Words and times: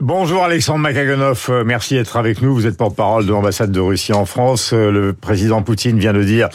Bonjour 0.00 0.42
Alexandre 0.42 0.80
Makaganov, 0.80 1.46
euh, 1.48 1.62
merci 1.64 1.94
d'être 1.94 2.16
avec 2.16 2.42
nous. 2.42 2.52
Vous 2.52 2.66
êtes 2.66 2.76
porte-parole 2.76 3.24
de 3.24 3.30
l'ambassade 3.30 3.70
de 3.70 3.78
Russie 3.78 4.12
en 4.12 4.26
France. 4.26 4.72
Euh, 4.72 4.90
le 4.90 5.12
président 5.12 5.62
Poutine 5.62 5.98
vient 5.98 6.12
de 6.12 6.24
dire 6.24 6.48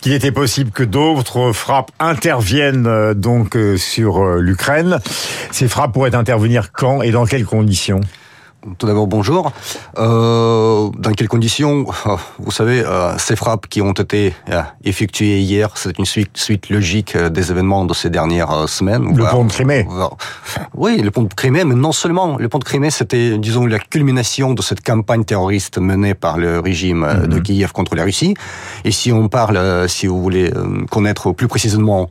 qu'il 0.00 0.14
était 0.14 0.32
possible 0.32 0.70
que 0.70 0.82
d'autres 0.82 1.52
frappes 1.52 1.90
interviennent 1.98 2.86
euh, 2.86 3.12
donc 3.12 3.58
sur 3.76 4.24
l'Ukraine. 4.36 4.98
Ces 5.50 5.68
frappes 5.68 5.92
pourraient 5.92 6.14
intervenir 6.14 6.72
quand 6.72 7.02
et 7.02 7.10
dans 7.10 7.26
quelles 7.26 7.44
conditions? 7.44 8.00
Tout 8.78 8.86
d'abord, 8.86 9.06
bonjour. 9.06 9.52
Euh, 9.98 10.90
dans 10.98 11.12
quelles 11.12 11.28
conditions 11.28 11.86
Vous 12.38 12.50
savez, 12.50 12.80
euh, 12.80 13.16
ces 13.18 13.36
frappes 13.36 13.66
qui 13.68 13.80
ont 13.80 13.92
été 13.92 14.34
euh, 14.50 14.60
effectuées 14.84 15.40
hier, 15.40 15.70
c'est 15.76 15.98
une 15.98 16.04
suite, 16.04 16.36
suite 16.36 16.68
logique 16.68 17.16
euh, 17.16 17.30
des 17.30 17.50
événements 17.50 17.84
de 17.84 17.94
ces 17.94 18.10
dernières 18.10 18.68
semaines. 18.68 19.16
Le 19.16 19.24
pont 19.24 19.44
de 19.44 19.50
Crimée. 19.50 19.86
Oui, 20.74 21.00
le 21.00 21.10
pont 21.10 21.22
de 21.22 21.32
Crimée, 21.32 21.64
mais 21.64 21.74
non 21.74 21.92
seulement. 21.92 22.36
Le 22.38 22.48
pont 22.48 22.58
de 22.58 22.64
Crimée, 22.64 22.90
c'était, 22.90 23.38
disons, 23.38 23.66
la 23.66 23.78
culmination 23.78 24.52
de 24.52 24.62
cette 24.62 24.84
campagne 24.84 25.24
terroriste 25.24 25.78
menée 25.78 26.14
par 26.14 26.36
le 26.36 26.60
régime 26.60 27.06
de 27.24 27.36
mhm. 27.36 27.42
Kiev 27.42 27.72
contre 27.72 27.94
la 27.94 28.04
Russie. 28.04 28.34
Et 28.84 28.90
si 28.90 29.12
on 29.12 29.28
parle, 29.28 29.88
si 29.88 30.06
vous 30.06 30.20
voulez 30.20 30.52
connaître 30.90 31.32
plus 31.32 31.48
précisément, 31.48 32.10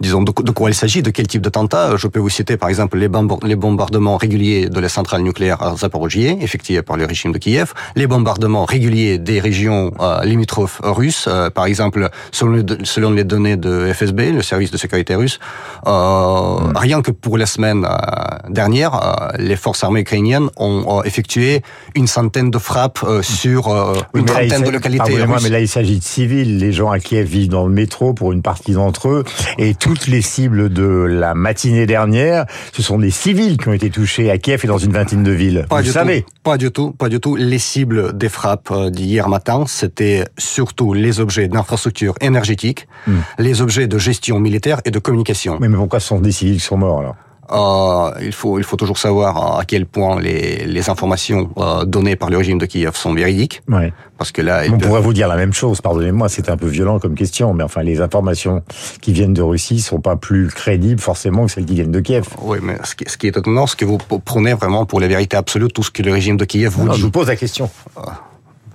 disons, 0.00 0.22
de, 0.22 0.50
quoi 0.50 0.70
il 0.70 0.74
s'agit, 0.74 1.02
de 1.02 1.10
quel 1.10 1.26
type 1.26 1.42
d'attentat, 1.42 1.96
je 1.96 2.06
peux 2.06 2.20
vous 2.20 2.28
citer, 2.28 2.56
par 2.56 2.68
exemple, 2.68 2.98
les, 2.98 3.08
les 3.42 3.56
bombardements 3.56 4.16
réguliers 4.16 4.68
de 4.68 4.80
la 4.80 4.88
centrale 4.88 5.09
nucléaire 5.18 5.62
à 5.62 5.76
Zaporozhye, 5.76 6.38
effectué 6.40 6.82
par 6.82 6.96
le 6.96 7.04
régime 7.04 7.32
de 7.32 7.38
Kiev, 7.38 7.72
les 7.96 8.06
bombardements 8.06 8.64
réguliers 8.64 9.18
des 9.18 9.40
régions 9.40 9.92
euh, 10.00 10.24
limitrophes 10.24 10.80
russes, 10.82 11.26
euh, 11.28 11.50
par 11.50 11.66
exemple, 11.66 12.08
selon, 12.32 12.64
selon, 12.84 13.10
les 13.10 13.24
données 13.24 13.56
de 13.56 13.92
FSB, 13.92 14.32
le 14.32 14.42
service 14.42 14.70
de 14.70 14.76
sécurité 14.76 15.14
russe, 15.14 15.38
euh, 15.86 15.90
hmm. 15.90 16.76
rien 16.76 17.02
que 17.02 17.10
pour 17.10 17.38
la 17.38 17.46
semaine 17.46 17.84
euh, 17.84 18.48
dernière, 18.48 19.32
les 19.38 19.56
forces 19.56 19.82
armées 19.84 20.00
ukrainiennes 20.00 20.48
ont 20.56 21.02
effectué 21.02 21.62
une 21.94 22.06
centaine 22.06 22.50
de 22.50 22.58
frappes 22.58 23.02
hmm. 23.02 23.22
sur 23.22 23.68
une 24.14 24.24
trentaine 24.24 24.62
de 24.62 24.70
localités 24.70 25.22
russes. 25.22 25.42
mais 25.42 25.48
là, 25.48 25.60
il 25.60 25.68
s'agit 25.68 25.98
de 25.98 26.04
civils. 26.04 26.58
Les 26.58 26.72
gens 26.72 26.90
à 26.90 26.98
Kiev 26.98 27.26
vivent 27.26 27.48
dans 27.48 27.66
le 27.66 27.72
métro 27.72 28.12
pour 28.14 28.32
une 28.32 28.42
partie 28.42 28.72
d'entre 28.72 29.08
eux, 29.08 29.24
et 29.58 29.74
toutes 29.74 30.06
les 30.06 30.22
cibles 30.22 30.70
de 30.72 30.84
la 30.84 31.34
matinée 31.34 31.86
dernière, 31.86 32.46
ce 32.72 32.82
sont 32.82 32.98
des 32.98 33.10
civils 33.10 33.56
qui 33.56 33.68
ont 33.68 33.72
été 33.72 33.90
touchés 33.90 34.30
à 34.30 34.38
Kiev 34.38 34.60
et 34.64 34.66
dans 34.66 34.78
une 34.78 34.92
vingtaine 35.00 35.22
de 35.22 35.30
villes. 35.30 35.66
Pas 35.68 35.78
Vous 35.78 35.82
du 35.82 35.90
savez 35.90 36.22
tout, 36.22 36.28
Pas 36.42 36.58
du 36.58 36.70
tout, 36.70 36.90
pas 36.92 37.08
du 37.08 37.20
tout. 37.20 37.36
Les 37.36 37.58
cibles 37.58 38.16
des 38.16 38.28
frappes 38.28 38.70
euh, 38.70 38.90
d'hier 38.90 39.28
matin, 39.28 39.64
c'était 39.66 40.24
surtout 40.38 40.92
les 40.92 41.20
objets 41.20 41.48
d'infrastructure 41.48 42.14
énergétique, 42.20 42.86
hmm. 43.06 43.18
les 43.38 43.62
objets 43.62 43.86
de 43.86 43.98
gestion 43.98 44.38
militaire 44.40 44.80
et 44.84 44.90
de 44.90 44.98
communication. 44.98 45.58
Mais, 45.60 45.68
mais 45.68 45.76
pourquoi 45.76 46.00
ce 46.00 46.08
sont 46.08 46.20
des 46.20 46.32
civils 46.32 46.54
qui 46.54 46.64
sont 46.64 46.76
morts 46.76 47.00
alors? 47.00 47.16
Euh, 47.52 48.12
il 48.20 48.32
faut 48.32 48.58
il 48.58 48.64
faut 48.64 48.76
toujours 48.76 48.98
savoir 48.98 49.58
à 49.58 49.64
quel 49.64 49.86
point 49.86 50.20
les, 50.20 50.66
les 50.66 50.90
informations 50.90 51.50
euh, 51.56 51.84
données 51.84 52.16
par 52.16 52.30
le 52.30 52.36
régime 52.36 52.58
de 52.58 52.66
Kiev 52.66 52.94
sont 52.94 53.12
véridiques. 53.12 53.62
Ouais. 53.68 53.92
Parce 54.18 54.32
que 54.32 54.42
là, 54.42 54.62
on 54.70 54.78
pourrait 54.78 55.00
vous 55.00 55.12
dire 55.12 55.28
la 55.28 55.36
même 55.36 55.52
chose. 55.52 55.80
Pardonnez-moi, 55.80 56.28
c'est 56.28 56.50
un 56.50 56.56
peu 56.56 56.66
violent 56.66 56.98
comme 56.98 57.14
question, 57.14 57.54
mais 57.54 57.64
enfin, 57.64 57.82
les 57.82 58.00
informations 58.00 58.62
qui 59.00 59.12
viennent 59.12 59.32
de 59.32 59.42
Russie 59.42 59.80
sont 59.80 60.00
pas 60.00 60.16
plus 60.16 60.48
crédibles 60.48 61.00
forcément 61.00 61.46
que 61.46 61.52
celles 61.52 61.64
qui 61.64 61.74
viennent 61.74 61.90
de 61.90 62.00
Kiev. 62.00 62.28
Oui, 62.42 62.58
mais 62.62 62.76
ce 62.84 62.94
qui, 62.94 63.04
ce 63.08 63.16
qui 63.16 63.26
est 63.26 63.36
étonnant, 63.36 63.66
c'est 63.66 63.78
que 63.78 63.86
vous 63.86 63.98
prenez 63.98 64.52
vraiment 64.52 64.84
pour 64.84 65.00
la 65.00 65.08
vérité 65.08 65.36
absolue 65.36 65.68
tout 65.68 65.82
ce 65.82 65.90
que 65.90 66.02
le 66.02 66.12
régime 66.12 66.36
de 66.36 66.44
Kiev 66.44 66.72
vous 66.72 66.84
non, 66.84 66.92
dit. 66.92 66.98
Je 66.98 67.04
vous 67.04 67.10
pose 67.10 67.28
la 67.28 67.36
question. 67.36 67.70
Euh, 67.96 68.02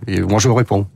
et 0.08 0.20
moi, 0.22 0.40
je 0.40 0.48
vous 0.48 0.56
réponds. 0.56 0.88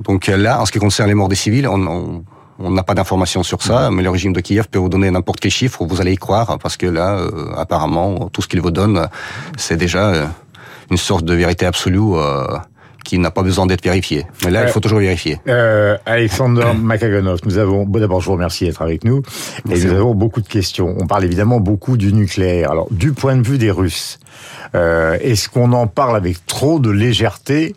Donc 0.00 0.28
là, 0.28 0.60
en 0.60 0.66
ce 0.66 0.72
qui 0.72 0.78
concerne 0.78 1.08
les 1.08 1.14
morts 1.14 1.28
des 1.28 1.36
civils, 1.36 1.66
on, 1.68 1.86
on 1.86 2.24
on 2.58 2.70
n'a 2.70 2.82
pas 2.82 2.94
d'informations 2.94 3.42
sur 3.42 3.62
ça, 3.62 3.90
mais 3.90 4.02
le 4.02 4.10
régime 4.10 4.32
de 4.32 4.40
Kiev 4.40 4.68
peut 4.68 4.78
vous 4.78 4.88
donner 4.88 5.10
n'importe 5.10 5.40
quel 5.40 5.50
chiffre, 5.50 5.84
vous 5.84 6.00
allez 6.00 6.12
y 6.12 6.16
croire, 6.16 6.58
parce 6.58 6.76
que 6.76 6.86
là, 6.86 7.16
euh, 7.16 7.52
apparemment, 7.56 8.28
tout 8.32 8.42
ce 8.42 8.48
qu'il 8.48 8.60
vous 8.60 8.70
donne, 8.70 9.08
c'est 9.56 9.76
déjà 9.76 10.08
euh, 10.08 10.26
une 10.90 10.96
sorte 10.96 11.24
de 11.24 11.34
vérité 11.34 11.66
absolue 11.66 12.14
euh, 12.14 12.46
qui 13.04 13.18
n'a 13.18 13.30
pas 13.30 13.42
besoin 13.42 13.66
d'être 13.66 13.84
vérifiée. 13.84 14.26
Mais 14.44 14.50
là, 14.50 14.64
il 14.64 14.68
faut 14.70 14.80
toujours 14.80 14.98
vérifier. 14.98 15.40
Euh, 15.46 15.96
Alexander 16.06 16.72
Makaganov, 16.76 17.40
nous 17.44 17.58
avons, 17.58 17.84
bon, 17.84 18.00
d'abord, 18.00 18.20
je 18.20 18.26
vous 18.26 18.32
remercie 18.32 18.64
d'être 18.64 18.82
avec 18.82 19.04
nous, 19.04 19.22
et 19.70 19.78
nous 19.78 19.92
avons 19.92 20.14
beaucoup 20.14 20.40
de 20.40 20.48
questions. 20.48 20.96
On 20.98 21.06
parle 21.06 21.24
évidemment 21.24 21.60
beaucoup 21.60 21.96
du 21.96 22.12
nucléaire. 22.12 22.70
Alors, 22.70 22.88
du 22.90 23.12
point 23.12 23.36
de 23.36 23.46
vue 23.46 23.58
des 23.58 23.70
Russes, 23.70 24.18
est-ce 24.74 25.48
qu'on 25.48 25.72
en 25.72 25.86
parle 25.86 26.16
avec 26.16 26.44
trop 26.46 26.80
de 26.80 26.90
légèreté 26.90 27.74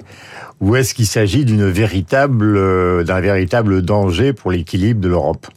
ou 0.60 0.76
est-ce 0.76 0.94
qu'il 0.94 1.06
s'agit 1.06 1.46
d'une 1.46 1.70
véritable, 1.70 2.58
euh, 2.58 3.04
d'un 3.04 3.20
véritable 3.20 3.82
danger 3.82 4.34
pour 4.34 4.52
l'équilibre 4.52 5.00
de 5.00 5.10
l'Europe? 5.10 5.48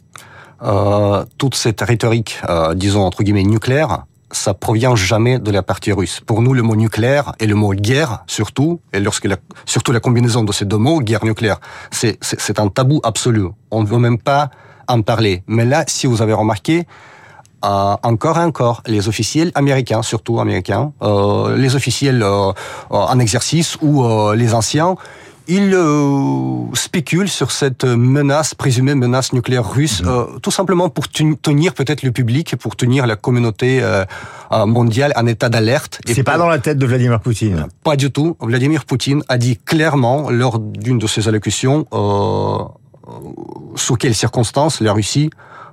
Euh, 0.63 1.25
Toute 1.37 1.55
cette 1.55 1.81
rhétorique, 1.81 2.39
euh, 2.47 2.75
disons 2.75 3.01
entre 3.01 3.23
guillemets 3.23 3.43
nucléaire, 3.43 4.05
ça 4.31 4.53
provient 4.53 4.95
jamais 4.95 5.39
de 5.39 5.51
la 5.51 5.63
partie 5.63 5.91
russe. 5.91 6.21
Pour 6.25 6.41
nous, 6.41 6.53
le 6.53 6.61
mot 6.61 6.75
nucléaire 6.75 7.33
et 7.39 7.47
le 7.47 7.55
mot 7.55 7.73
guerre, 7.73 8.23
surtout, 8.27 8.81
et 8.93 8.99
lorsque 8.99 9.25
la, 9.25 9.37
surtout 9.65 9.91
la 9.91 9.99
combinaison 9.99 10.43
de 10.43 10.51
ces 10.51 10.65
deux 10.65 10.77
mots, 10.77 10.99
guerre 10.99 11.25
nucléaire, 11.25 11.59
c'est, 11.91 12.17
c'est 12.21 12.59
un 12.59 12.67
tabou 12.67 13.01
absolu. 13.03 13.45
On 13.71 13.81
ne 13.81 13.87
veut 13.87 13.99
même 13.99 14.17
pas 14.17 14.49
en 14.87 15.01
parler. 15.01 15.43
Mais 15.47 15.65
là, 15.65 15.83
si 15.87 16.07
vous 16.07 16.21
avez 16.21 16.33
remarqué, 16.33 16.85
euh, 17.63 17.95
encore 18.01 18.39
et 18.39 18.43
encore 18.43 18.81
les 18.87 19.07
officiels 19.07 19.51
américains, 19.53 20.01
surtout 20.01 20.39
américains, 20.39 20.93
euh, 21.03 21.55
les 21.55 21.75
officiels 21.75 22.23
euh, 22.23 22.51
en 22.89 23.19
exercice 23.19 23.77
ou 23.81 24.03
les 24.33 24.53
anciens, 24.55 24.95
ils 25.47 25.77
spéculent 26.73 27.29
sur 27.29 27.51
cette 27.51 27.83
menace, 27.83 28.55
présumée 28.55 28.95
menace 28.95 29.33
nucléaire 29.33 29.69
russe, 29.69 30.01
mm. 30.03 30.39
tout 30.41 30.51
simplement 30.51 30.89
pour 30.89 31.07
tenir 31.09 31.73
peut-être 31.73 32.03
le 32.03 32.11
public, 32.11 32.55
pour 32.57 32.75
tenir 32.75 33.07
la 33.07 33.15
communauté 33.15 33.83
mondiale 34.51 35.13
en 35.15 35.25
état 35.25 35.49
d'alerte. 35.49 35.99
C'est 36.05 36.23
pas 36.23 36.37
dans 36.37 36.47
la 36.47 36.59
tête 36.59 36.77
de 36.77 36.85
Vladimir 36.85 37.19
Poutine. 37.19 37.67
Pas 37.83 37.95
du 37.95 38.11
tout. 38.11 38.37
Vladimir 38.39 38.85
Poutine 38.85 39.23
a 39.29 39.37
dit 39.37 39.57
clairement 39.57 40.29
lors 40.29 40.59
d'une 40.59 40.99
de 40.99 41.07
ses 41.07 41.27
allocutions 41.27 41.85
sous 43.75 43.95
quelles 43.95 44.15
circonstances 44.15 44.81
la 44.81 44.93
Russie 44.93 45.29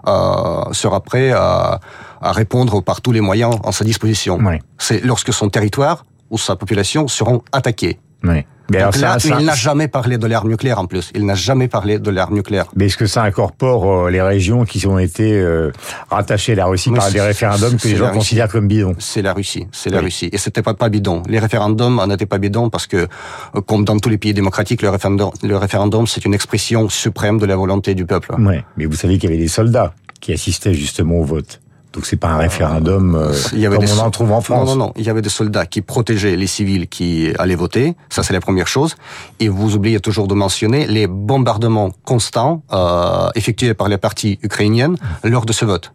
euh, 0.07 0.73
sera 0.73 1.01
prêt 1.01 1.33
à, 1.33 1.81
à, 2.21 2.33
répondre 2.33 2.83
par 2.83 3.01
tous 3.01 3.13
les 3.13 3.21
moyens 3.21 3.57
en 3.65 3.73
sa 3.73 3.85
disposition. 3.85 4.39
C'est 4.79 5.05
lorsque 5.05 5.33
son 5.33 5.49
territoire 5.49 6.05
ou 6.31 6.39
sa 6.39 6.57
population 6.57 7.09
seront 7.09 7.43
attaqués. 7.53 7.99
Oui. 8.23 8.45
Mais 8.71 8.79
alors 8.79 8.97
là, 8.99 9.17
il 9.25 9.47
n'a 9.47 9.55
jamais 9.55 9.89
parlé 9.89 10.19
de 10.19 10.27
l'arme 10.27 10.49
nucléaire 10.49 10.79
en 10.79 10.87
plus. 10.87 11.11
Il 11.15 11.25
n'a 11.25 11.35
jamais 11.35 11.69
parlé 11.69 11.99
de 11.99 12.11
l'arme 12.11 12.35
nucléaire. 12.35 12.67
Mais 12.77 12.87
est-ce 12.87 12.97
que 12.97 13.07
ça 13.07 13.23
incorpore 13.23 14.07
euh, 14.07 14.11
les 14.11 14.21
régions 14.21 14.65
qui 14.65 14.87
ont 14.87 14.99
été 14.99 15.33
euh, 15.41 15.73
rattachées 16.11 16.53
à 16.53 16.57
la 16.57 16.67
Russie 16.67 16.91
par 16.91 17.11
des 17.11 17.21
référendums 17.21 17.77
que 17.77 17.89
les 17.89 17.97
gens 17.97 18.11
considèrent 18.11 18.49
comme 18.49 18.69
bidons? 18.69 18.95
C'est 18.99 19.23
la 19.23 19.33
Russie, 19.33 19.67
c'est 19.73 19.91
la 19.91 20.01
Russie. 20.01 20.29
Et 20.33 20.39
c'était 20.39 20.63
pas 20.63 20.75
pas 20.75 20.89
bidon. 20.89 21.23
Les 21.29 21.39
référendums 21.39 22.05
n'étaient 22.07 22.27
pas 22.27 22.39
bidons 22.39 22.71
parce 22.71 22.87
que, 22.87 22.97
euh, 22.97 23.61
comme 23.67 23.85
dans 23.85 23.99
tous 23.99 24.09
les 24.09 24.19
pays 24.19 24.35
démocratiques, 24.35 24.83
le 24.83 24.91
référendum, 24.91 25.31
le 25.43 25.57
référendum 25.57 26.07
c'est 26.07 26.25
une 26.25 26.35
expression 26.35 26.89
suprême 26.89 27.39
de 27.39 27.47
la 27.47 27.57
volonté 27.57 27.95
du 27.95 28.05
peuple. 28.05 28.35
Ouais. 28.39 28.65
Mais 28.77 28.85
vous 28.85 28.95
savez 28.95 29.19
qu'il 29.19 29.31
y 29.31 29.33
avait 29.33 29.43
des 29.43 29.49
soldats 29.49 29.95
qui 30.21 30.33
assistaient 30.33 30.75
justement 30.75 31.17
au 31.21 31.25
vote. 31.25 31.61
Donc 31.99 32.07
c'est 32.07 32.15
pas 32.17 32.29
un 32.29 32.37
référendum 32.37 33.17
euh, 33.17 33.33
il 33.53 33.59
y 33.59 33.67
avait 33.67 33.75
comme 33.75 33.87
on 33.99 34.03
en 34.03 34.11
trouve 34.13 34.31
en 34.31 34.41
France. 34.41 34.69
Non, 34.69 34.77
non, 34.77 34.87
non. 34.87 34.93
Il 34.95 35.05
y 35.05 35.11
avait 35.11 35.21
des 35.21 35.29
soldats 35.29 35.67
qui 35.67 35.83
protégeaient 35.83 36.37
les 36.37 36.47
civils 36.47 36.87
qui 36.87 37.33
allaient 37.41 37.57
voter. 37.57 37.97
Ça, 38.09 38.23
c'est 38.23 38.33
la 38.33 38.41
première 38.41 38.69
chose. 38.69 38.95
Et 39.41 39.49
vous 39.49 39.75
oubliez 39.75 39.99
toujours 39.99 40.29
de 40.29 40.35
mentionner 40.35 40.87
les 40.87 41.09
bombardements 41.09 41.91
constants 42.05 42.63
euh, 42.73 43.31
effectués 43.35 43.75
par 43.75 43.89
les 43.89 43.99
parties 43.99 44.39
ukrainiennes 44.45 44.95
lors 45.25 45.45
de 45.45 45.53
ce 45.53 45.65
vote. 45.65 45.93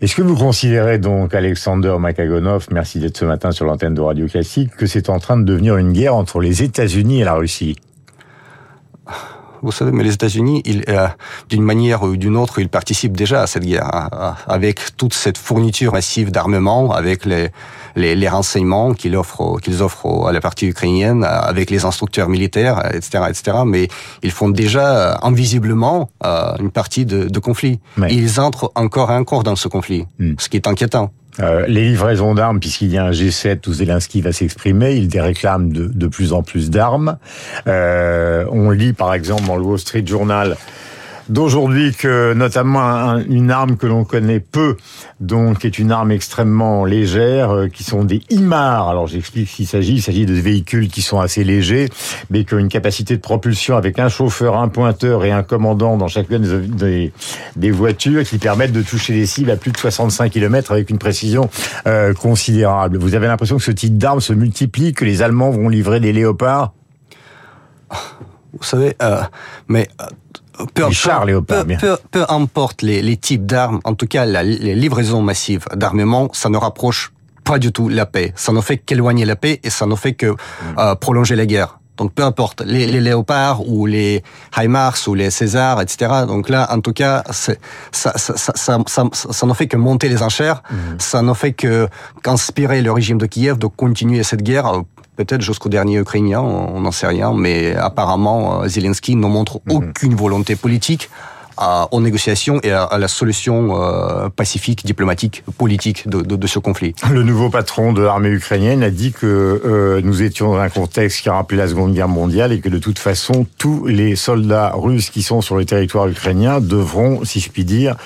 Est-ce 0.00 0.14
que 0.14 0.22
vous 0.22 0.36
considérez 0.36 0.98
donc, 0.98 1.34
Alexander 1.34 1.96
Makagonov, 1.98 2.68
merci 2.70 3.00
d'être 3.00 3.18
ce 3.18 3.24
matin 3.24 3.50
sur 3.50 3.64
l'antenne 3.64 3.94
de 3.94 4.00
Radio 4.00 4.28
Classique, 4.28 4.70
que 4.76 4.86
c'est 4.86 5.10
en 5.10 5.18
train 5.18 5.36
de 5.36 5.42
devenir 5.42 5.76
une 5.76 5.92
guerre 5.92 6.14
entre 6.14 6.38
les 6.38 6.62
États-Unis 6.62 7.22
et 7.22 7.24
la 7.24 7.34
Russie? 7.34 7.74
Vous 9.62 9.72
savez, 9.72 9.92
mais 9.92 10.02
les 10.02 10.14
États-Unis, 10.14 10.62
euh, 10.88 11.06
d'une 11.48 11.62
manière 11.62 12.02
ou 12.02 12.16
d'une 12.16 12.36
autre, 12.36 12.58
ils 12.58 12.68
participent 12.68 13.16
déjà 13.16 13.42
à 13.42 13.46
cette 13.46 13.64
guerre, 13.64 13.88
hein, 13.94 14.34
avec 14.46 14.96
toute 14.96 15.14
cette 15.14 15.38
fourniture 15.38 15.92
massive 15.92 16.30
d'armement, 16.30 16.92
avec 16.92 17.24
les, 17.24 17.48
les, 17.94 18.14
les 18.14 18.28
renseignements 18.28 18.94
qu'ils 18.94 19.16
offrent, 19.16 19.60
qu'ils 19.60 19.82
offrent 19.82 20.26
à 20.26 20.32
la 20.32 20.40
partie 20.40 20.66
ukrainienne, 20.66 21.24
avec 21.24 21.70
les 21.70 21.84
instructeurs 21.84 22.28
militaires, 22.28 22.82
etc., 22.92 23.24
etc. 23.28 23.58
Mais 23.64 23.88
ils 24.22 24.32
font 24.32 24.48
déjà 24.48 24.96
euh, 24.96 25.14
invisiblement 25.22 26.10
euh, 26.24 26.56
une 26.58 26.70
partie 26.70 27.06
de, 27.06 27.28
de 27.28 27.38
conflit. 27.38 27.80
Ils 28.10 28.40
entrent 28.40 28.72
encore 28.74 29.12
et 29.12 29.16
encore 29.16 29.44
dans 29.44 29.56
ce 29.56 29.68
conflit, 29.68 30.06
hmm. 30.18 30.34
ce 30.38 30.48
qui 30.48 30.56
est 30.56 30.66
inquiétant. 30.66 31.12
Euh, 31.40 31.66
les 31.66 31.88
livraisons 31.88 32.34
d'armes, 32.34 32.60
puisqu'il 32.60 32.92
y 32.92 32.98
a 32.98 33.04
un 33.04 33.10
G7 33.10 33.66
où 33.68 33.72
Zelensky 33.72 34.20
va 34.20 34.32
s'exprimer, 34.32 34.94
il 34.96 35.20
réclame 35.20 35.72
de, 35.72 36.06
plus 36.06 36.32
en 36.32 36.42
plus 36.42 36.70
d'armes. 36.70 37.16
Euh, 37.66 38.44
on 38.50 38.70
lit 38.70 38.92
par 38.92 39.14
exemple 39.14 39.44
dans 39.46 39.56
le 39.56 39.62
Wall 39.62 39.78
Street 39.78 40.04
Journal 40.06 40.56
d'aujourd'hui 41.32 41.94
que 41.94 42.34
notamment 42.34 43.16
une 43.28 43.50
arme 43.50 43.76
que 43.76 43.86
l'on 43.86 44.04
connaît 44.04 44.38
peu, 44.38 44.76
donc 45.20 45.64
est 45.64 45.78
une 45.78 45.90
arme 45.90 46.12
extrêmement 46.12 46.84
légère, 46.84 47.50
euh, 47.50 47.68
qui 47.68 47.84
sont 47.84 48.04
des 48.04 48.20
IMAR. 48.28 48.88
Alors 48.88 49.06
j'explique 49.06 49.48
ce 49.48 49.56
qu'il 49.56 49.66
s'agit. 49.66 49.94
Il 49.94 50.02
s'agit 50.02 50.26
de 50.26 50.34
véhicules 50.34 50.88
qui 50.88 51.00
sont 51.00 51.20
assez 51.20 51.42
légers, 51.42 51.88
mais 52.30 52.44
qui 52.44 52.54
ont 52.54 52.58
une 52.58 52.68
capacité 52.68 53.16
de 53.16 53.22
propulsion 53.22 53.76
avec 53.76 53.98
un 53.98 54.08
chauffeur, 54.08 54.56
un 54.56 54.68
pointeur 54.68 55.24
et 55.24 55.32
un 55.32 55.42
commandant 55.42 55.96
dans 55.96 56.08
chacune 56.08 56.66
des, 56.66 57.12
des, 57.56 57.70
voitures 57.70 58.24
qui 58.24 58.36
permettent 58.36 58.72
de 58.72 58.82
toucher 58.82 59.14
les 59.14 59.24
cibles 59.24 59.50
à 59.50 59.56
plus 59.56 59.72
de 59.72 59.78
65 59.78 60.30
km 60.30 60.72
avec 60.72 60.90
une 60.90 60.98
précision 60.98 61.48
euh, 61.86 62.12
considérable. 62.12 62.98
Vous 62.98 63.14
avez 63.14 63.26
l'impression 63.26 63.56
que 63.56 63.64
ce 63.64 63.70
type 63.70 63.96
d'arme 63.96 64.20
se 64.20 64.34
multiplie, 64.34 64.92
que 64.92 65.06
les 65.06 65.22
Allemands 65.22 65.50
vont 65.50 65.70
livrer 65.70 65.98
des 65.98 66.12
léopards? 66.12 66.74
Vous 68.52 68.64
savez, 68.64 68.94
euh, 69.00 69.22
mais 69.68 69.88
peu, 71.78 71.96
peu, 72.10 72.24
importe 72.28 72.82
les, 72.82 73.16
types 73.16 73.46
d'armes, 73.46 73.80
en 73.84 73.94
tout 73.94 74.06
cas 74.06 74.26
la, 74.26 74.42
les 74.42 74.74
livraisons 74.74 75.22
massives 75.22 75.64
d'armement, 75.74 76.28
ça 76.32 76.48
ne 76.48 76.56
rapproche 76.56 77.12
pas 77.44 77.58
du 77.58 77.72
tout 77.72 77.88
la 77.88 78.06
paix. 78.06 78.32
Ça 78.36 78.52
ne 78.52 78.60
fait 78.60 78.78
qu'éloigner 78.78 79.24
la 79.24 79.36
paix 79.36 79.60
et 79.62 79.70
ça 79.70 79.86
ne 79.86 79.94
fait 79.94 80.14
que 80.14 80.26
mm. 80.26 80.36
euh, 80.78 80.94
prolonger 80.94 81.36
la 81.36 81.46
guerre. 81.46 81.78
Donc 81.98 82.14
peu 82.14 82.24
importe, 82.24 82.62
les, 82.62 82.86
les, 82.86 83.00
léopards 83.00 83.68
ou 83.68 83.86
les 83.86 84.22
HIMARS 84.56 84.96
ou 85.06 85.14
les 85.14 85.30
Césars, 85.30 85.80
etc. 85.80 86.24
Donc 86.26 86.48
là, 86.48 86.66
en 86.72 86.80
tout 86.80 86.92
cas, 86.92 87.22
ça, 87.30 87.52
ça, 87.92 88.12
ça, 88.16 88.34
ça, 88.36 88.78
ça, 88.86 89.04
ça 89.12 89.46
ne 89.46 89.52
fait 89.52 89.66
que 89.66 89.76
monter 89.76 90.08
les 90.08 90.22
enchères, 90.22 90.62
mm. 90.70 90.74
ça 90.98 91.22
ne 91.22 91.34
fait 91.34 91.52
que 91.52 91.88
qu'inspirer 92.22 92.80
le 92.80 92.92
régime 92.92 93.18
de 93.18 93.26
Kiev 93.26 93.58
de 93.58 93.66
continuer 93.66 94.22
cette 94.22 94.42
guerre 94.42 94.82
peut-être 95.16 95.42
jusqu'au 95.42 95.68
dernier 95.68 95.98
Ukrainien, 95.98 96.40
on 96.40 96.80
n'en 96.80 96.92
sait 96.92 97.06
rien, 97.06 97.32
mais 97.32 97.74
apparemment 97.74 98.62
euh, 98.62 98.68
Zelensky 98.68 99.16
ne 99.16 99.26
montre 99.26 99.60
mhm. 99.66 99.76
aucune 99.76 100.14
volonté 100.14 100.56
politique 100.56 101.10
à, 101.56 101.88
aux 101.92 102.00
négociations 102.00 102.60
et 102.62 102.72
à, 102.72 102.98
la 102.98 103.08
solution 103.08 103.80
euh, 103.80 104.28
pacifique, 104.28 104.84
diplomatique, 104.84 105.44
politique 105.58 106.08
de, 106.08 106.22
de, 106.22 106.36
de, 106.36 106.46
ce 106.46 106.58
conflit. 106.58 106.94
Le 107.10 107.22
nouveau 107.22 107.50
patron 107.50 107.92
de 107.92 108.02
l'armée 108.02 108.30
ukrainienne 108.30 108.82
a 108.82 108.90
dit 108.90 109.12
que 109.12 109.60
euh, 109.64 110.00
nous 110.02 110.22
étions 110.22 110.52
dans 110.52 110.58
un 110.58 110.68
contexte 110.68 111.22
qui 111.22 111.28
a 111.28 111.34
rappelé 111.34 111.58
la 111.58 111.68
Seconde 111.68 111.94
Guerre 111.94 112.08
mondiale 112.08 112.52
et 112.52 112.60
que 112.60 112.68
de 112.68 112.78
toute 112.78 112.98
façon, 112.98 113.46
tous 113.58 113.86
les 113.86 114.16
soldats 114.16 114.72
russes 114.74 115.10
qui 115.10 115.22
sont 115.22 115.40
sur 115.40 115.56
le 115.56 115.64
territoire 115.64 116.08
ukrainien 116.08 116.60
devront, 116.60 117.24
si 117.24 117.40
je 117.40 117.50
puis 117.50 117.64
dire, 117.64 117.96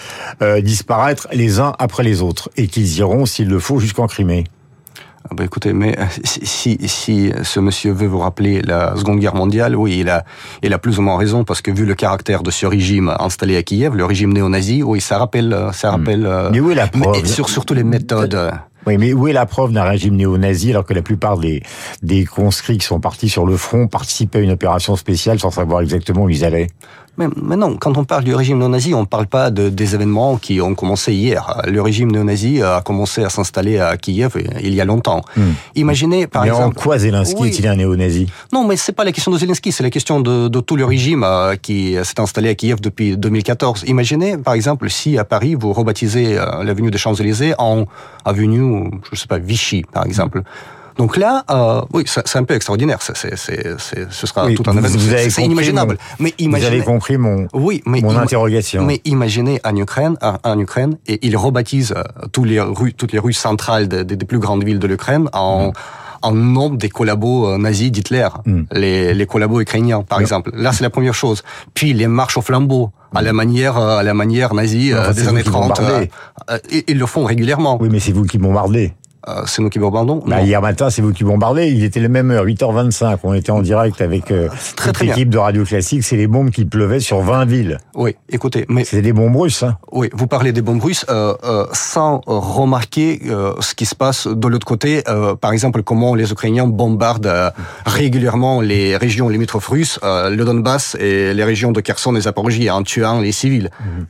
euh, 0.42 0.60
disparaître 0.60 1.28
les 1.32 1.60
uns 1.60 1.72
après 1.78 2.02
les 2.02 2.22
autres 2.22 2.50
et 2.56 2.66
qu'ils 2.66 2.98
iront, 2.98 3.26
s'il 3.26 3.48
le 3.48 3.58
faut, 3.58 3.78
jusqu'en 3.78 4.06
Crimée. 4.06 4.44
Ah 5.28 5.34
bah 5.34 5.44
écoutez, 5.44 5.72
mais 5.72 5.98
euh, 5.98 6.04
si, 6.22 6.78
si 6.86 7.32
ce 7.42 7.58
monsieur 7.58 7.92
veut 7.92 8.06
vous 8.06 8.20
rappeler 8.20 8.62
la 8.62 8.94
Seconde 8.96 9.18
Guerre 9.18 9.34
mondiale, 9.34 9.74
oui, 9.74 9.98
il 10.00 10.08
a, 10.08 10.24
il 10.62 10.72
a 10.72 10.78
plus 10.78 11.00
ou 11.00 11.02
moins 11.02 11.16
raison, 11.16 11.42
parce 11.42 11.62
que 11.62 11.72
vu 11.72 11.84
le 11.84 11.96
caractère 11.96 12.44
de 12.44 12.52
ce 12.52 12.64
régime 12.64 13.12
installé 13.18 13.56
à 13.56 13.62
Kiev, 13.64 13.96
le 13.96 14.04
régime 14.04 14.32
néo-nazi, 14.32 14.84
oui, 14.84 15.00
ça 15.00 15.18
rappelle... 15.18 15.52
Euh, 15.52 15.72
ça 15.72 15.88
hmm. 15.88 15.94
rappelle 15.94 16.26
euh, 16.26 16.50
mais 16.52 16.60
où 16.60 16.70
est 16.70 16.76
la 16.76 16.86
preuve 16.86 17.24
sur, 17.26 17.48
Surtout 17.48 17.74
les 17.74 17.84
méthodes... 17.84 18.52
Oui, 18.86 18.98
mais 18.98 19.12
où 19.12 19.26
est 19.26 19.32
la 19.32 19.46
preuve 19.46 19.72
d'un 19.72 19.82
régime 19.82 20.14
néo-nazi 20.14 20.70
alors 20.70 20.84
que 20.84 20.94
la 20.94 21.02
plupart 21.02 21.38
des, 21.38 21.60
des 22.02 22.24
conscrits 22.24 22.78
qui 22.78 22.86
sont 22.86 23.00
partis 23.00 23.28
sur 23.28 23.44
le 23.44 23.56
front 23.56 23.88
participaient 23.88 24.38
à 24.38 24.42
une 24.42 24.52
opération 24.52 24.94
spéciale 24.94 25.40
sans 25.40 25.50
savoir 25.50 25.80
exactement 25.80 26.22
où 26.22 26.28
ils 26.28 26.44
allaient? 26.44 26.68
Mais, 27.18 27.26
mais, 27.40 27.56
non, 27.56 27.76
quand 27.76 27.96
on 27.96 28.04
parle 28.04 28.24
du 28.24 28.34
régime 28.34 28.58
néo-nazi, 28.58 28.94
on 28.94 29.00
ne 29.00 29.06
parle 29.06 29.26
pas 29.26 29.50
de, 29.50 29.68
des 29.68 29.94
événements 29.94 30.36
qui 30.36 30.60
ont 30.60 30.74
commencé 30.74 31.12
hier. 31.12 31.62
Le 31.66 31.80
régime 31.80 32.10
néo-nazi 32.10 32.62
a 32.62 32.82
commencé 32.82 33.24
à 33.24 33.30
s'installer 33.30 33.78
à 33.78 33.96
Kiev 33.96 34.36
il 34.62 34.74
y 34.74 34.80
a 34.80 34.84
longtemps. 34.84 35.22
Hmm. 35.36 35.52
Imaginez, 35.74 36.26
par 36.26 36.42
mais 36.42 36.48
exemple... 36.48 36.78
en 36.78 36.82
quoi 36.82 36.98
Zelensky 36.98 37.44
est-il 37.44 37.66
un 37.66 37.76
néo-nazi 37.76 38.26
Non, 38.52 38.66
mais 38.66 38.76
c'est 38.76 38.92
pas 38.92 39.04
la 39.04 39.12
question 39.12 39.32
de 39.32 39.38
Zelensky, 39.38 39.72
c'est 39.72 39.82
la 39.82 39.90
question 39.90 40.20
de, 40.20 40.48
de, 40.48 40.60
tout 40.60 40.76
le 40.76 40.84
régime 40.84 41.24
euh, 41.24 41.56
qui 41.56 41.96
s'est 42.02 42.20
installé 42.20 42.48
à 42.48 42.54
Kiev 42.54 42.80
depuis 42.80 43.16
2014. 43.16 43.84
Imaginez, 43.86 44.36
par 44.38 44.54
exemple, 44.54 44.90
si 44.90 45.18
à 45.18 45.24
Paris, 45.24 45.54
vous 45.54 45.72
rebaptisez 45.72 46.38
euh, 46.38 46.64
l'avenue 46.64 46.90
des 46.90 46.98
Champs-Élysées 46.98 47.54
en 47.58 47.86
avenue, 48.24 48.90
je 49.12 49.16
sais 49.16 49.26
pas, 49.26 49.38
Vichy, 49.38 49.84
par 49.92 50.04
exemple. 50.04 50.42
Donc 50.98 51.16
là, 51.16 51.44
euh, 51.50 51.82
oui, 51.92 52.04
c'est 52.06 52.36
un 52.36 52.44
peu 52.44 52.54
extraordinaire. 52.54 52.98
C'est, 53.02 53.16
c'est, 53.16 53.36
c'est, 53.36 54.10
ce 54.10 54.26
sera 54.26 54.50
tout 54.52 54.62
un 54.66 54.76
événement. 54.76 54.98
C'est 55.28 55.42
inimaginable. 55.42 55.98
mais 56.18 56.34
imaginez, 56.38 56.68
vous 56.68 56.74
avez 56.76 56.84
compris 56.84 57.18
mon, 57.18 57.46
oui, 57.52 57.82
mais 57.86 58.00
mon 58.00 58.16
interrogation. 58.16 58.84
Mais 58.84 59.00
imaginez 59.04 59.60
en 59.64 59.76
Ukraine, 59.76 60.16
en 60.22 60.58
Ukraine, 60.58 60.96
et 61.06 61.18
ils 61.26 61.36
rebaptisent 61.36 61.94
euh, 61.96 62.02
tous 62.32 62.44
les 62.44 62.60
rues, 62.60 62.94
toutes 62.94 63.12
les 63.12 63.18
rues 63.18 63.34
centrales 63.34 63.88
des, 63.88 64.04
des 64.04 64.26
plus 64.26 64.38
grandes 64.38 64.64
villes 64.64 64.78
de 64.78 64.86
l'Ukraine 64.86 65.28
en, 65.32 65.68
mm. 65.68 65.72
en 66.22 66.32
nom 66.32 66.70
des 66.70 66.88
collabos 66.88 67.48
euh, 67.48 67.58
nazis 67.58 67.90
d'Hitler, 67.92 68.28
mm. 68.46 68.62
les, 68.72 69.14
les 69.14 69.26
collabos 69.26 69.60
ukrainiens, 69.60 70.02
par 70.02 70.20
exemple. 70.20 70.50
Là, 70.54 70.72
c'est 70.72 70.82
la 70.82 70.90
première 70.90 71.14
chose. 71.14 71.42
Puis 71.74 71.92
les 71.92 72.06
marches 72.06 72.38
au 72.38 72.42
flambeau, 72.42 72.90
à 73.14 73.20
la 73.20 73.32
mm. 73.32 73.36
manière, 73.36 73.76
à 73.76 74.02
la 74.02 74.14
manière 74.14 74.54
nazie 74.54 74.92
des 75.14 75.28
années 75.28 75.44
30. 75.44 75.78
ils 76.88 76.98
le 76.98 77.06
font 77.06 77.24
régulièrement. 77.24 77.76
Oui, 77.80 77.88
mais 77.90 78.00
c'est 78.00 78.12
vous 78.12 78.24
qui 78.24 78.38
bombardez. 78.38 78.94
Euh, 79.28 79.42
c'est 79.46 79.60
nous 79.60 79.70
qui 79.70 79.78
bombardons 79.78 80.22
bah, 80.24 80.42
Hier 80.42 80.62
matin, 80.62 80.88
c'est 80.88 81.02
vous 81.02 81.12
qui 81.12 81.24
bombardez. 81.24 81.68
Il 81.68 81.82
était 81.82 82.00
la 82.00 82.08
même 82.08 82.30
heure, 82.30 82.44
8h25. 82.44 83.18
On 83.24 83.34
était 83.34 83.50
en 83.50 83.60
direct 83.60 84.00
avec 84.00 84.30
euh, 84.30 84.48
très, 84.76 84.92
l'équipe 85.04 85.28
de 85.28 85.38
Radio 85.38 85.64
Classique. 85.64 86.04
C'est 86.04 86.16
les 86.16 86.28
bombes 86.28 86.50
qui 86.50 86.64
pleuvaient 86.64 87.00
sur 87.00 87.20
20 87.20 87.44
villes. 87.44 87.78
Oui, 87.94 88.16
écoutez, 88.28 88.66
mais... 88.68 88.84
C'est 88.84 89.02
des 89.02 89.12
bombes 89.12 89.36
russes, 89.36 89.64
hein 89.64 89.78
Oui, 89.90 90.10
vous 90.12 90.28
parlez 90.28 90.52
des 90.52 90.62
bombes 90.62 90.82
russes 90.82 91.04
euh, 91.08 91.34
euh 91.44 91.66
sans 91.72 92.20
remarquer 92.26 93.20
ce 93.60 93.74
qui 93.74 93.86
se 93.86 93.94
passe 93.94 94.26
de 94.26 94.48
l'autre 94.48 94.66
côté. 94.66 95.02
par 95.40 95.52
exemple, 95.52 95.82
comment 95.82 96.14
les 96.14 96.30
Ukrainiens 96.30 96.66
bombardent 96.66 97.52
régulièrement 97.84 98.60
les 98.60 98.96
régions 98.96 99.28
limitrophes 99.28 99.68
russes, 99.68 99.98
le 100.02 100.42
Donbass 100.44 100.96
et 101.00 101.34
les 101.34 101.44
régions 101.44 101.72
de 101.72 101.80
Kherson 101.80 102.14
et 102.14 102.20
Zaporozhye 102.20 102.70
en 102.70 102.82
tuant 102.82 103.20
les 103.20 103.32
civils. 103.32 103.70
Mhm. 103.80 104.06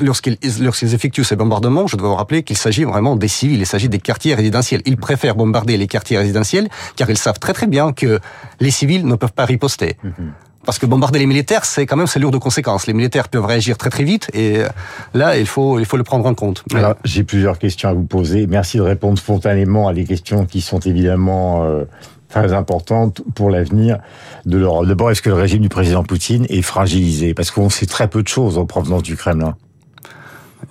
Lorsqu'ils 0.00 0.94
effectuent 0.94 1.24
ces 1.24 1.36
bombardements, 1.36 1.86
je 1.86 1.96
dois 1.96 2.08
vous 2.08 2.14
rappeler 2.14 2.42
qu'il 2.42 2.56
s'agit 2.56 2.84
vraiment 2.84 3.16
des 3.16 3.28
civils, 3.28 3.60
il 3.60 3.66
s'agit 3.66 3.88
des 3.88 3.98
quartiers 4.34 4.44
résidentiels. 4.44 4.82
Ils 4.86 4.96
préfèrent 4.96 5.36
bombarder 5.36 5.76
les 5.76 5.86
quartiers 5.86 6.18
résidentiels 6.18 6.68
car 6.96 7.10
ils 7.10 7.18
savent 7.18 7.38
très 7.38 7.52
très 7.52 7.66
bien 7.66 7.92
que 7.92 8.20
les 8.60 8.70
civils 8.70 9.06
ne 9.06 9.14
peuvent 9.14 9.32
pas 9.32 9.44
riposter. 9.44 9.96
Mhm. 10.02 10.32
Parce 10.64 10.78
que 10.78 10.86
bombarder 10.86 11.18
les 11.18 11.26
militaires, 11.26 11.66
c'est 11.66 11.84
quand 11.84 11.96
même 11.96 12.06
c'est 12.06 12.18
lourd 12.18 12.30
de 12.30 12.38
conséquences. 12.38 12.86
Les 12.86 12.94
militaires 12.94 13.28
peuvent 13.28 13.44
réagir 13.44 13.76
très 13.76 13.90
très 13.90 14.02
vite 14.02 14.30
et 14.32 14.60
euh, 14.60 14.68
là, 15.12 15.36
il 15.36 15.46
faut 15.46 15.78
il 15.78 15.84
faut 15.84 15.98
le 15.98 16.04
prendre 16.04 16.24
en 16.24 16.34
compte. 16.34 16.64
Alors, 16.74 16.94
j'ai 17.04 17.22
plusieurs 17.22 17.58
questions 17.58 17.90
à 17.90 17.92
vous 17.92 18.04
poser. 18.04 18.46
Merci 18.46 18.78
de 18.78 18.82
répondre 18.82 19.18
spontanément 19.18 19.88
à 19.88 19.92
des 19.92 20.04
questions 20.04 20.46
qui 20.46 20.62
sont 20.62 20.80
évidemment 20.80 21.64
euh, 21.64 21.84
très 22.30 22.54
importantes 22.54 23.20
pour 23.34 23.50
l'avenir 23.50 23.98
de 24.46 24.56
l'Europe. 24.56 24.86
D'abord, 24.86 25.10
est-ce 25.10 25.20
que 25.20 25.28
le 25.28 25.36
régime 25.36 25.60
du 25.60 25.68
président 25.68 26.02
Poutine 26.02 26.46
est 26.48 26.62
fragilisé? 26.62 27.34
Parce 27.34 27.50
qu'on 27.50 27.68
sait 27.68 27.86
très 27.86 28.08
peu 28.08 28.22
de 28.22 28.28
choses 28.28 28.56
en 28.56 28.64
provenance 28.64 29.02
du 29.02 29.16
Kremlin. 29.16 29.56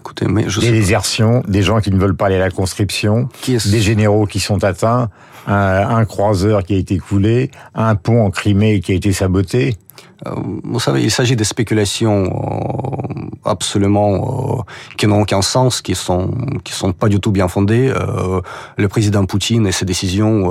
Écoutez, 0.04 0.26
mais 0.28 0.50
je 0.50 0.60
des 0.60 0.72
désertions, 0.74 1.44
des 1.48 1.62
gens 1.64 1.80
qui 1.80 1.90
ne 1.90 1.98
veulent 1.98 2.18
pas 2.18 2.26
aller 2.26 2.36
à 2.36 2.40
la 2.40 2.52
conscription, 2.52 3.30
des 3.48 3.80
généraux 3.80 4.26
qui 4.26 4.42
sont 4.42 4.62
atteints, 4.66 5.10
un, 5.48 5.96
un, 5.96 6.04
croiseur 6.04 6.64
qui 6.64 6.74
a 6.74 6.78
été 6.78 6.98
coulé, 6.98 7.52
un 7.74 7.96
pont 7.96 8.26
en 8.26 8.30
Crimée 8.30 8.82
qui 8.82 8.92
a 8.92 8.96
été 8.96 9.14
saboté. 9.14 9.78
Euh, 10.28 10.32
vous 10.64 10.80
savez, 10.80 11.04
il 11.04 11.12
s'agit 11.12 11.36
de 11.36 11.44
spéculations 11.44 12.24
euh, 12.24 13.50
absolument 13.50 14.60
euh, 14.60 14.62
qui 14.98 15.08
n'ont 15.08 15.22
aucun 15.22 15.42
sens, 15.42 15.82
qui 15.82 15.96
sont 15.96 16.32
qui 16.64 16.74
sont 16.74 16.94
pas 16.94 17.10
du 17.10 17.20
tout 17.20 17.32
bien 17.32 17.48
fondées. 17.48 17.94
Le 18.78 18.88
président 18.88 19.26
Poutine 19.26 19.68
et 19.68 19.72
ses 19.72 19.86
décisions 19.86 20.46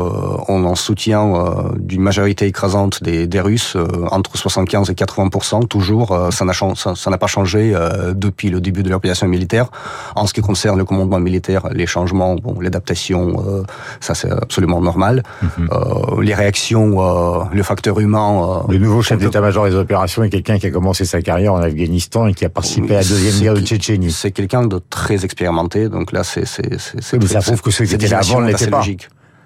ont 0.48 0.70
un 0.70 0.74
soutien 0.74 1.32
d'une 1.78 2.02
majorité 2.02 2.46
écrasante 2.46 3.02
des, 3.02 3.26
des 3.26 3.40
Russes, 3.40 3.76
entre 4.10 4.36
75 4.36 4.90
et 4.90 4.94
80% 4.94 5.66
toujours. 5.68 6.18
Ça 6.30 6.44
n'a 6.44 6.52
ça 6.52 7.10
n'a 7.10 7.18
pas 7.18 7.26
changé 7.26 7.74
depuis 8.14 8.50
le 8.50 8.60
début 8.60 8.82
de 8.82 8.90
l'opération 8.90 9.26
militaire. 9.26 9.68
En 10.14 10.26
ce 10.26 10.34
qui 10.34 10.40
concerne 10.40 10.78
le 10.78 10.84
commandement 10.84 11.20
militaire, 11.20 11.68
les 11.72 11.86
changements, 11.86 12.34
bon, 12.34 12.60
l'adaptation, 12.60 13.64
ça 14.00 14.14
c'est 14.14 14.30
absolument 14.30 14.80
normal. 14.80 15.22
Mm-hmm. 15.42 16.22
les 16.22 16.34
réactions, 16.34 17.48
le 17.52 17.62
facteur 17.62 18.00
humain. 18.00 18.64
le 18.68 18.78
nouveau 18.78 19.02
chef 19.02 19.18
d'état-major 19.18 19.61
des 19.68 19.74
opérations 19.74 20.22
est 20.22 20.30
quelqu'un 20.30 20.58
qui 20.58 20.66
a 20.66 20.70
commencé 20.70 21.04
sa 21.04 21.22
carrière 21.22 21.54
en 21.54 21.60
Afghanistan 21.60 22.26
et 22.26 22.34
qui 22.34 22.44
a 22.44 22.48
participé 22.48 22.94
à 22.94 23.00
la 23.00 23.04
deuxième 23.04 23.40
guerre 23.40 23.54
de 23.54 23.60
Tchétchénie. 23.60 24.12
C'est 24.12 24.30
quelqu'un 24.30 24.66
de 24.66 24.80
très 24.90 25.24
expérimenté, 25.24 25.88
donc 25.88 26.12
là, 26.12 26.22
c'est 26.24 26.46
c'est 26.46 26.78
c'est. 26.78 27.18
mais 27.18 27.26
ça 27.26 27.40
prouve 27.40 27.62
que 27.62 27.70
ceux 27.70 27.84
qui 27.84 27.94
étaient 27.94 28.14
avant 28.14 28.40
n'étaient 28.40 28.68
pas. 28.68 28.84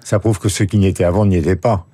Ça 0.03 0.19
prouve 0.19 0.39
que 0.39 0.49
ceux 0.49 0.65
qui 0.65 0.77
n'y 0.77 0.87
étaient 0.87 1.03
avant 1.03 1.25
n'y 1.25 1.37
étaient 1.37 1.55
pas 1.55 1.86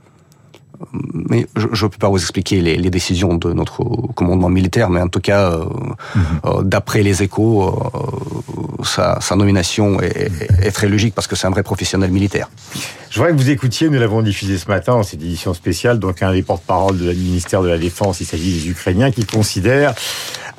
mais 0.91 1.47
je 1.55 1.67
ne 1.67 1.89
peux 1.89 1.97
pas 1.97 2.09
vous 2.09 2.17
expliquer 2.17 2.61
les, 2.61 2.75
les, 2.77 2.89
décisions 2.89 3.35
de 3.35 3.53
notre 3.53 3.83
commandement 4.13 4.49
militaire, 4.49 4.89
mais 4.89 5.01
en 5.01 5.07
tout 5.07 5.19
cas, 5.19 5.51
euh, 5.51 5.65
mhm. 6.15 6.23
euh, 6.45 6.63
d'après 6.63 7.03
les 7.03 7.23
échos, 7.23 7.63
euh, 7.63 8.83
sa, 8.83 9.19
sa, 9.21 9.35
nomination 9.35 10.01
est, 10.01 10.31
est, 10.61 10.71
très 10.71 10.87
logique 10.87 11.15
parce 11.15 11.27
que 11.27 11.35
c'est 11.35 11.47
un 11.47 11.51
vrai 11.51 11.63
professionnel 11.63 12.11
militaire. 12.11 12.49
Je 13.09 13.19
voudrais 13.19 13.31
que 13.31 13.37
vous 13.37 13.49
écoutiez, 13.49 13.89
nous 13.89 13.99
l'avons 13.99 14.21
diffusé 14.21 14.57
ce 14.57 14.67
matin 14.67 14.93
en 14.93 15.03
cette 15.03 15.21
édition 15.21 15.53
spéciale, 15.53 15.99
donc 15.99 16.21
un 16.21 16.33
des 16.33 16.43
porte-parole 16.43 16.97
du 16.97 17.05
ministère 17.05 17.61
de 17.61 17.69
la 17.69 17.77
Défense, 17.77 18.19
il 18.21 18.25
s'agit 18.25 18.53
des 18.53 18.69
Ukrainiens, 18.69 19.11
qui 19.11 19.25
considèrent 19.25 19.93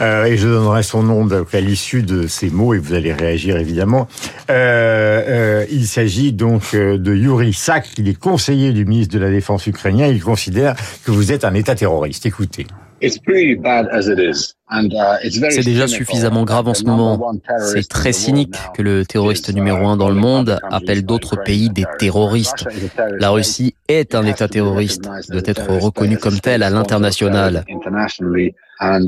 euh, 0.00 0.24
et 0.24 0.36
je 0.36 0.48
donnerai 0.48 0.82
son 0.82 1.02
nom 1.02 1.28
à 1.30 1.60
l'issue 1.60 2.02
de 2.02 2.26
ces 2.26 2.50
mots 2.50 2.74
et 2.74 2.78
vous 2.78 2.94
allez 2.94 3.12
réagir 3.12 3.56
évidemment. 3.56 4.08
Euh, 4.50 5.22
euh, 5.28 5.66
il 5.70 5.86
s'agit 5.86 6.32
donc 6.32 6.74
euh, 6.74 6.98
de 6.98 7.14
Yuri 7.14 7.52
Sak, 7.52 7.88
il 7.98 8.08
est 8.08 8.18
conseiller 8.18 8.72
du 8.72 8.84
ministre 8.84 9.14
de 9.14 9.20
la 9.20 9.30
Défense 9.30 9.66
ukrainien. 9.66 10.06
Il 10.06 10.22
considère 10.22 10.74
que 11.04 11.10
vous 11.10 11.32
êtes 11.32 11.44
un 11.44 11.54
État 11.54 11.74
terroriste. 11.74 12.26
Écoutez. 12.26 12.66
C'est 15.50 15.64
déjà 15.64 15.86
suffisamment 15.86 16.44
grave 16.44 16.68
en 16.68 16.74
ce 16.74 16.84
moment. 16.84 17.32
C'est 17.58 17.88
très 17.88 18.12
cynique 18.12 18.54
que 18.74 18.82
le 18.82 19.04
terroriste 19.04 19.52
numéro 19.52 19.86
un 19.86 19.96
dans 19.96 20.08
le 20.08 20.14
monde 20.14 20.58
appelle 20.70 21.04
d'autres 21.04 21.36
pays 21.42 21.70
des 21.70 21.84
terroristes. 21.98 22.66
La 23.18 23.30
Russie 23.30 23.74
est 23.88 24.14
un 24.14 24.24
État 24.24 24.48
terroriste, 24.48 25.08
doit 25.28 25.42
être 25.44 25.72
reconnu 25.76 26.18
comme 26.18 26.40
tel 26.40 26.62
à 26.62 26.70
l'international. 26.70 27.64
Uh, 28.80 28.98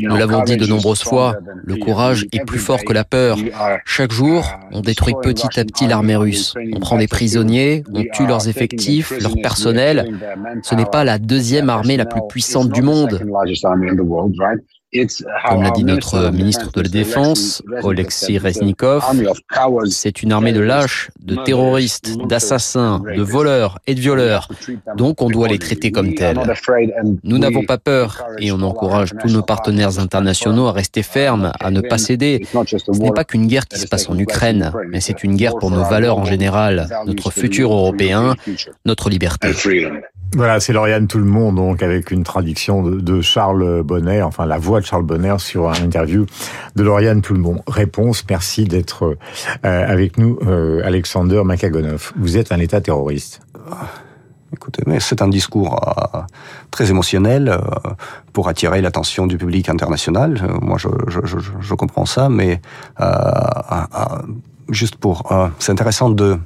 Nous 0.00 0.16
l'avons 0.16 0.42
dit 0.42 0.56
de 0.56 0.66
nombreuses 0.66 1.02
fois, 1.02 1.36
le 1.64 1.76
courage 1.76 2.26
est 2.32 2.44
plus 2.44 2.58
fort 2.58 2.82
que 2.84 2.92
la 2.92 3.04
peur. 3.04 3.38
Chaque 3.84 4.10
jour, 4.10 4.44
uh, 4.44 4.66
on 4.72 4.80
détruit 4.80 5.14
petit 5.22 5.60
à 5.60 5.64
petit 5.64 5.86
l'armée 5.86 6.16
russe. 6.16 6.54
On 6.74 6.80
prend 6.80 6.98
des 6.98 7.06
prisonniers, 7.06 7.84
on 7.94 8.02
tue 8.12 8.26
leurs 8.26 8.48
effectifs, 8.48 9.12
leur 9.20 9.34
personnel. 9.40 10.18
Ce 10.62 10.74
n'est 10.74 10.84
pas 10.84 11.04
la 11.04 11.18
deuxième 11.18 11.70
armée 11.70 11.96
la 11.96 12.06
plus 12.06 12.22
puissante 12.28 12.70
du 12.70 12.82
monde. 12.82 13.20
Comme 15.48 15.62
l'a 15.62 15.70
dit 15.70 15.84
notre 15.84 16.30
ministre 16.30 16.70
de 16.70 16.82
la 16.82 16.88
Défense, 16.88 17.62
Oleksiy 17.82 18.38
Reznikov, 18.38 19.02
c'est 19.90 20.22
une 20.22 20.30
armée 20.30 20.52
de 20.52 20.60
lâches, 20.60 21.10
de 21.20 21.34
terroristes, 21.34 22.16
d'assassins, 22.28 23.00
de 23.00 23.22
voleurs 23.22 23.78
et 23.88 23.96
de 23.96 24.00
violeurs. 24.00 24.48
Donc 24.96 25.20
on 25.20 25.28
doit 25.28 25.48
les 25.48 25.58
traiter 25.58 25.90
comme 25.90 26.14
tels. 26.14 26.40
Nous 27.24 27.38
n'avons 27.38 27.64
pas 27.64 27.78
peur 27.78 28.24
et 28.38 28.52
on 28.52 28.62
encourage 28.62 29.14
tous 29.20 29.32
nos 29.32 29.42
partenaires 29.42 29.98
internationaux 29.98 30.68
à 30.68 30.72
rester 30.72 31.02
fermes, 31.02 31.52
à 31.58 31.72
ne 31.72 31.80
pas 31.80 31.98
céder. 31.98 32.46
Ce 32.52 33.02
n'est 33.02 33.10
pas 33.10 33.24
qu'une 33.24 33.48
guerre 33.48 33.66
qui 33.66 33.80
se 33.80 33.88
passe 33.88 34.08
en 34.08 34.16
Ukraine, 34.16 34.72
mais 34.90 35.00
c'est 35.00 35.24
une 35.24 35.34
guerre 35.34 35.56
pour 35.56 35.72
nos 35.72 35.82
valeurs 35.82 36.18
en 36.18 36.24
général, 36.24 36.88
notre 37.04 37.32
futur 37.32 37.72
européen, 37.72 38.36
notre 38.84 39.10
liberté. 39.10 39.48
Voilà, 40.32 40.58
c'est 40.58 40.72
Lauriane 40.72 41.06
Tout 41.06 41.18
le 41.18 41.24
monde, 41.24 41.56
donc 41.56 41.82
avec 41.82 42.10
une 42.10 42.24
traduction 42.24 42.82
de, 42.82 43.20
Charles 43.20 43.82
Bonner, 43.82 44.22
enfin 44.22 44.46
la 44.46 44.58
voix 44.58 44.80
de 44.80 44.84
Charles 44.84 45.04
Bonner 45.04 45.36
sur 45.38 45.68
un 45.68 45.74
interview 45.74 46.26
de 46.74 46.82
Lauriane 46.82 47.22
Tout 47.22 47.34
le 47.34 47.40
monde. 47.40 47.60
Réponse, 47.68 48.24
merci 48.28 48.64
d'être 48.64 49.16
euh, 49.64 49.86
avec 49.86 50.18
nous, 50.18 50.38
euh, 50.46 50.82
Alexander 50.84 51.42
Makagonov. 51.44 52.12
Vous 52.16 52.36
êtes 52.36 52.50
un 52.50 52.58
État 52.58 52.80
terroriste. 52.80 53.40
Écoutez, 54.52 54.82
mais 54.86 54.98
c'est 54.98 55.22
un 55.22 55.28
discours 55.28 55.80
euh, 56.14 56.20
très 56.72 56.90
émotionnel 56.90 57.56
pour 58.32 58.48
attirer 58.48 58.80
l'attention 58.80 59.26
du 59.28 59.38
public 59.38 59.68
international. 59.68 60.40
moi, 60.60 60.78
je, 60.78 60.88
je, 61.08 61.74
comprends 61.74 62.06
ça, 62.06 62.28
mais 62.28 62.60
juste 64.68 64.96
pour, 64.96 65.32
c'est 65.60 65.72
intéressant 65.72 66.10
de 66.10 66.38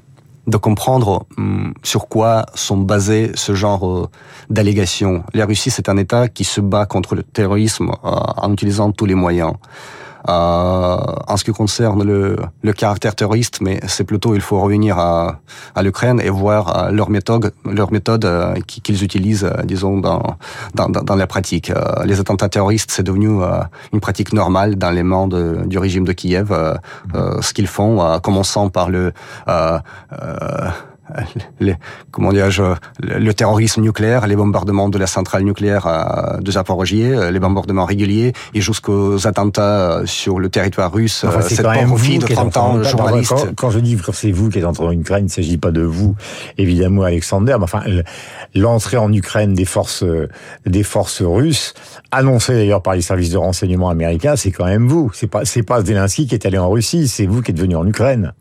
de 0.48 0.56
comprendre 0.56 1.26
hum, 1.36 1.74
sur 1.84 2.08
quoi 2.08 2.46
sont 2.54 2.78
basés 2.78 3.30
ce 3.34 3.54
genre 3.54 3.86
euh, 3.86 4.08
d'allégations. 4.50 5.22
La 5.34 5.44
Russie, 5.44 5.70
c'est 5.70 5.88
un 5.88 5.96
État 5.98 6.28
qui 6.28 6.44
se 6.44 6.60
bat 6.60 6.86
contre 6.86 7.14
le 7.14 7.22
terrorisme 7.22 7.90
euh, 8.04 8.08
en 8.08 8.52
utilisant 8.52 8.90
tous 8.90 9.06
les 9.06 9.14
moyens. 9.14 9.52
Euh, 10.28 10.32
en 10.32 11.36
ce 11.36 11.44
qui 11.44 11.52
concerne 11.52 12.02
le, 12.02 12.36
le 12.62 12.72
caractère 12.72 13.14
terroriste, 13.14 13.60
mais 13.60 13.80
c'est 13.86 14.04
plutôt 14.04 14.34
il 14.34 14.40
faut 14.40 14.60
revenir 14.60 14.98
à, 14.98 15.40
à 15.74 15.82
l'Ukraine 15.82 16.20
et 16.20 16.28
voir 16.28 16.76
euh, 16.76 16.90
leur 16.90 17.08
méthode, 17.08 17.52
leur 17.64 17.92
méthode 17.92 18.24
euh, 18.24 18.54
qu'ils 18.66 19.04
utilisent, 19.04 19.48
disons 19.64 19.98
dans, 19.98 20.36
dans, 20.74 20.88
dans 20.88 21.16
la 21.16 21.26
pratique. 21.26 21.72
les 22.04 22.20
attentats 22.20 22.48
terroristes, 22.48 22.90
c'est 22.90 23.02
devenu 23.02 23.28
une 23.92 24.00
pratique 24.00 24.32
normale 24.32 24.76
dans 24.76 24.90
les 24.90 25.02
mains 25.02 25.28
du 25.28 25.78
régime 25.78 26.04
de 26.04 26.12
Kiev. 26.12 26.52
ce 27.14 27.52
qu'ils 27.52 27.66
font, 27.66 28.18
commençant 28.20 28.68
par 28.70 28.90
le 28.90 29.12
les, 31.60 31.74
comment 32.10 32.32
dirais-je, 32.32 32.62
le 33.00 33.32
terrorisme 33.32 33.82
nucléaire, 33.82 34.26
les 34.26 34.36
bombardements 34.36 34.88
de 34.88 34.98
la 34.98 35.06
centrale 35.06 35.42
nucléaire 35.42 36.38
de 36.40 36.50
Zaporogie, 36.50 37.10
les 37.30 37.40
bombardements 37.40 37.84
réguliers, 37.84 38.32
et 38.54 38.60
jusqu'aux 38.60 39.26
attentats 39.26 40.02
sur 40.04 40.38
le 40.38 40.48
territoire 40.48 40.92
russe, 40.92 41.24
enfin, 41.24 41.40
cette 41.40 41.62
pauvre 41.62 41.98
fille 41.98 42.18
de 42.18 42.26
30 42.26 42.56
ans, 42.56 42.82
journaliste. 42.82 43.30
Quand, 43.30 43.54
quand, 43.56 43.70
je 43.70 43.78
dis 43.78 43.96
que 43.96 44.12
c'est 44.12 44.30
vous 44.30 44.48
qui 44.48 44.58
êtes 44.58 44.64
entré 44.64 44.84
en 44.84 44.92
Ukraine, 44.92 45.24
il 45.24 45.24
ne 45.24 45.30
s'agit 45.30 45.58
pas 45.58 45.70
de 45.70 45.82
vous, 45.82 46.14
évidemment, 46.56 47.02
Alexander, 47.02 47.56
mais 47.58 47.64
enfin, 47.64 47.82
l'entrée 48.54 48.96
en 48.96 49.12
Ukraine 49.12 49.54
des 49.54 49.64
forces, 49.64 50.04
des 50.66 50.82
forces 50.82 51.22
russes, 51.22 51.74
annoncée 52.10 52.54
d'ailleurs 52.54 52.82
par 52.82 52.94
les 52.94 53.02
services 53.02 53.30
de 53.30 53.38
renseignement 53.38 53.90
américains, 53.90 54.36
c'est 54.36 54.50
quand 54.50 54.66
même 54.66 54.86
vous. 54.86 55.10
C'est 55.14 55.26
pas, 55.26 55.44
c'est 55.44 55.62
pas 55.62 55.82
Zelensky 55.82 56.26
qui 56.26 56.34
est 56.34 56.46
allé 56.46 56.58
en 56.58 56.70
Russie, 56.70 57.08
c'est 57.08 57.26
vous 57.26 57.42
qui 57.42 57.50
êtes 57.50 57.58
venu 57.58 57.76
en 57.76 57.86
Ukraine. 57.86 58.32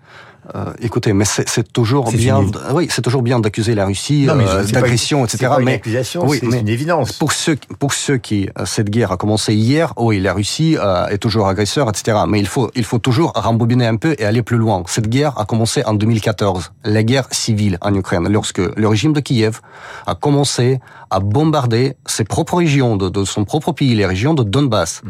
Euh, 0.55 0.71
écoutez, 0.81 1.11
mais 1.13 1.25
c'est 1.25 1.73
toujours 1.73 2.11
bien, 2.11 2.41
oui, 2.71 2.87
c'est 2.89 3.01
toujours 3.01 3.21
bien 3.21 3.39
d'accuser 3.39 3.75
la 3.75 3.85
Russie 3.85 4.27
euh, 4.29 4.63
d'agression, 4.65 5.25
etc. 5.25 5.47
Pas 5.47 5.59
mais 5.59 5.81
oui, 6.21 6.39
c'est 6.39 6.59
une 6.59 6.69
évidence. 6.69 7.13
Pour 7.13 7.33
ceux, 7.33 7.57
pour 7.79 7.93
ceux 7.93 8.17
qui 8.17 8.49
euh, 8.57 8.65
cette 8.65 8.89
guerre 8.89 9.11
a 9.11 9.17
commencé 9.17 9.53
hier, 9.53 9.93
oui, 9.97 10.19
la 10.21 10.33
Russie 10.33 10.77
euh, 10.77 11.07
est 11.07 11.17
toujours 11.17 11.47
agresseur, 11.47 11.89
etc. 11.89 12.19
Mais 12.27 12.39
il 12.39 12.47
faut, 12.47 12.71
il 12.75 12.85
faut 12.85 12.99
toujours 12.99 13.33
rembobiner 13.35 13.87
un 13.87 13.97
peu 13.97 14.15
et 14.17 14.23
aller 14.23 14.41
plus 14.41 14.57
loin. 14.57 14.83
Cette 14.87 15.09
guerre 15.09 15.37
a 15.37 15.45
commencé 15.45 15.83
en 15.85 15.93
2014, 15.93 16.71
la 16.85 17.03
guerre 17.03 17.27
civile 17.31 17.77
en 17.81 17.93
Ukraine, 17.93 18.27
lorsque 18.29 18.59
le 18.59 18.87
régime 18.87 19.11
de 19.11 19.19
Kiev 19.19 19.59
a 20.05 20.15
commencé 20.15 20.79
à 21.09 21.19
bombarder 21.19 21.95
ses 22.05 22.23
propres 22.23 22.57
régions, 22.57 22.95
de, 22.95 23.09
de 23.09 23.25
son 23.25 23.43
propre 23.43 23.73
pays, 23.73 23.95
les 23.95 24.05
régions 24.05 24.33
de 24.33 24.43
Donbass. 24.43 25.01
Hmm. 25.03 25.09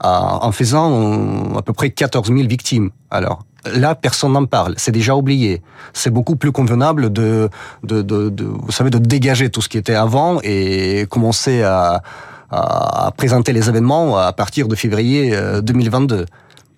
en 0.00 0.52
faisant 0.52 1.56
à 1.56 1.62
peu 1.62 1.72
près 1.72 1.90
14 1.90 2.28
000 2.28 2.46
victimes. 2.46 2.90
Alors, 3.10 3.44
là, 3.74 3.94
personne 3.94 4.32
n'en 4.32 4.46
parle. 4.46 4.74
C'est 4.76 4.92
déjà 4.92 5.14
oublié. 5.14 5.62
C'est 5.92 6.10
beaucoup 6.10 6.36
plus 6.36 6.52
convenable 6.52 7.12
de, 7.12 7.48
de, 7.82 8.02
de, 8.02 8.28
de, 8.30 8.44
vous 8.44 8.72
savez, 8.72 8.90
de 8.90 8.98
dégager 8.98 9.50
tout 9.50 9.62
ce 9.62 9.68
qui 9.68 9.78
était 9.78 9.94
avant 9.94 10.40
et 10.42 11.06
commencer 11.10 11.62
à, 11.62 12.02
à 12.50 13.10
présenter 13.16 13.52
les 13.52 13.68
événements 13.68 14.18
à 14.18 14.32
partir 14.32 14.68
de 14.68 14.74
février 14.74 15.36
2022. 15.62 16.26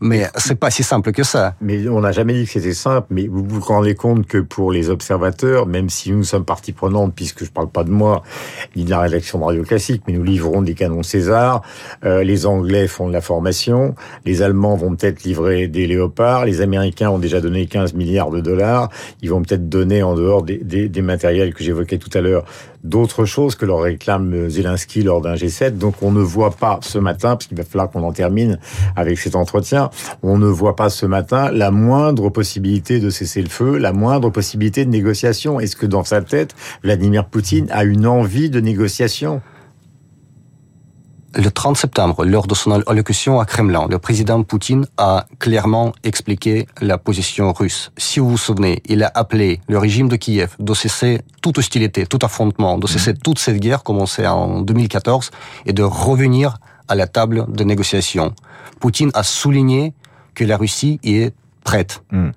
Mais 0.01 0.29
c'est 0.37 0.59
pas 0.59 0.71
si 0.71 0.83
simple 0.83 1.13
que 1.13 1.25
ça. 1.25 1.55
Mais 1.61 1.89
on 1.89 2.01
n'a 2.01 2.13
jamais 2.13 2.35
dit 2.35 2.45
que 2.45 2.53
c'était 2.53 2.75
simple. 2.75 3.09
Mais 3.11 3.27
vous 3.27 3.45
vous 3.45 3.61
rendez 3.61 3.95
compte 3.95 4.27
que 4.27 4.39
pour 4.39 4.71
les 4.71 4.91
observateurs, 4.91 5.67
même 5.67 5.91
si 5.91 6.13
nous 6.13 6.23
sommes 6.23 6.45
partie 6.45 6.73
prenante, 6.73 7.15
puisque 7.15 7.45
je 7.45 7.51
parle 7.51 7.69
pas 7.69 7.85
de 7.85 7.91
moi 7.91 8.23
ni 8.77 8.85
de 8.85 8.91
la 8.91 9.01
rédaction 9.01 9.41
de 9.41 9.45
Radio 9.45 9.63
Classique, 9.65 10.03
mais 10.07 10.13
nous 10.13 10.23
livrons 10.23 10.63
des 10.63 10.75
canons 10.75 11.03
César. 11.03 11.63
Euh, 12.05 12.23
les 12.23 12.47
Anglais 12.47 12.87
font 12.87 13.09
de 13.09 13.13
la 13.13 13.21
formation. 13.21 13.95
Les 14.25 14.43
Allemands 14.43 14.77
vont 14.77 14.95
peut-être 14.95 15.25
livrer 15.25 15.67
des 15.67 15.87
léopards. 15.87 16.45
Les 16.45 16.61
Américains 16.61 17.11
ont 17.11 17.19
déjà 17.19 17.41
donné 17.41 17.67
15 17.67 17.95
milliards 17.95 18.31
de 18.31 18.41
dollars. 18.41 18.91
Ils 19.23 19.31
vont 19.31 19.43
peut-être 19.43 19.69
donner 19.69 20.03
en 20.03 20.15
dehors 20.15 20.43
des, 20.43 20.59
des, 20.59 20.89
des 20.89 21.03
matériels 21.03 21.55
que 21.55 21.65
j'évoquais 21.65 21.99
tout 21.99 22.11
à 22.15 22.21
l'heure 22.21 22.45
d'autres 22.85 23.25
choses 23.25 23.55
que 23.55 23.67
leur 23.67 23.81
réclame 23.81 24.49
Zelensky 24.49 25.03
lors 25.03 25.21
d'un 25.21 25.35
G7. 25.35 25.79
Donc 25.79 26.03
on 26.03 26.13
ne 26.13 26.21
voit 26.21 26.53
pas 26.53 26.79
ce 26.83 26.99
matin, 26.99 27.31
parce 27.31 27.47
qu'il 27.47 27.57
va 27.57 27.65
falloir 27.65 27.91
qu'on 27.91 28.03
en 28.03 28.13
termine 28.13 28.59
avec 28.97 29.19
cet 29.19 29.37
entretien, 29.37 29.91
on 30.23 30.39
ne 30.39 30.47
voit 30.47 30.77
pas 30.77 30.91
ce 30.91 31.07
matin 31.07 31.51
la 31.51 31.71
moindre 31.71 32.31
possibilité 32.31 33.01
de 33.01 33.11
cesser 33.11 33.43
le 33.43 33.49
feu, 33.49 33.79
la 33.79 33.93
moindre 33.93 34.31
possibilité 34.31 34.85
de 34.85 34.91
négociation. 34.91 35.61
Est-ce 35.61 35.77
que 35.77 35.87
dans 35.87 36.05
sa 36.05 36.23
tête, 36.23 36.55
Vladimir 36.83 37.27
Poutine 37.27 37.69
a 37.71 37.85
une 37.85 38.07
envie 38.07 38.51
de 38.51 38.61
négociation? 38.61 39.41
Le 41.35 41.51
30 41.51 41.77
septembre, 41.77 42.25
lors 42.25 42.47
de 42.47 42.55
son 42.55 42.71
allocution 42.73 43.39
à 43.39 43.45
Kremlin, 43.45 43.87
le 43.91 43.99
président 43.99 44.43
Poutine 44.43 44.87
a 44.97 45.27
clairement 45.39 45.93
expliqué 46.03 46.67
la 46.81 46.97
position 46.97 47.53
russe. 47.53 47.93
Si 47.97 48.19
vous 48.19 48.31
vous 48.31 48.39
souvenez, 48.39 48.83
il 48.87 49.03
a 49.03 49.11
appelé 49.15 49.61
le 49.69 49.79
régime 49.79 50.09
de 50.09 50.17
Kiev 50.17 50.57
de 50.59 50.75
cesser 50.75 51.21
toute 51.43 51.59
hostilité, 51.59 52.07
tout 52.07 52.19
affrontement, 52.23 52.79
de 52.79 52.87
cesser 52.87 53.13
mhm. 53.13 53.19
toute 53.19 53.39
cette 53.39 53.59
guerre 53.59 53.83
commencée 53.83 54.27
en 54.27 54.63
2014 54.63 55.31
et 55.67 55.73
de 55.73 55.83
revenir 55.83 56.59
à 56.89 56.95
la 56.95 57.07
table 57.07 57.45
de 57.49 57.65
négociation. 57.65 58.35
Poutine 58.81 59.11
a 59.15 59.23
souligné 59.23 59.93
que 60.35 60.45
la 60.45 60.57
Russie 60.57 60.99
y 61.03 61.17
est 61.17 61.35
prête. 61.63 62.03
Mhm. 62.11 62.33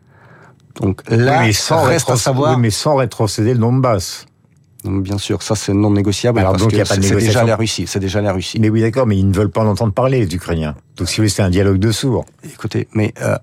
Donc 0.81 1.01
là, 1.10 1.41
mais 1.41 1.53
sans 1.53 1.83
reste 1.83 2.10
à 2.10 2.15
savoir. 2.15 2.57
mais 2.57 2.69
sans 2.69 2.95
rétrocéder 2.95 3.53
le 3.53 3.60
Donbass. 3.60 4.25
Bien 4.83 5.17
sûr, 5.17 5.43
ça 5.43 5.55
c'est 5.55 5.73
non 5.73 5.91
négociable. 5.91 6.39
Alors 6.39 6.57
donc 6.57 6.73
a 6.73 6.85
pas 6.85 6.97
de 6.97 7.01
C'est 7.01 7.15
déjà 7.15 7.43
la 7.43 7.55
Russie. 7.55 7.85
C'est 7.88 8.00
déjà 8.00 8.21
la 8.21 8.33
Russie. 8.33 8.59
Mais 8.59 8.69
oui, 8.69 8.81
d'accord, 8.81 9.05
mais 9.05 9.17
ils 9.17 9.27
ne 9.27 9.33
veulent 9.33 9.51
pas 9.51 9.61
en 9.61 9.67
entendre 9.67 9.93
parler, 9.93 10.19
les 10.25 10.35
Ukrainiens. 10.35 10.75
Donc 10.97 11.07
si 11.07 11.17
vous 11.17 11.21
voulez, 11.21 11.29
c'est 11.29 11.43
un 11.43 11.50
dialogue 11.50 11.77
de 11.77 11.91
sourds. 11.91 12.25
Écoutez, 12.43 12.88
mais 12.93 13.13
euh, 13.21 13.35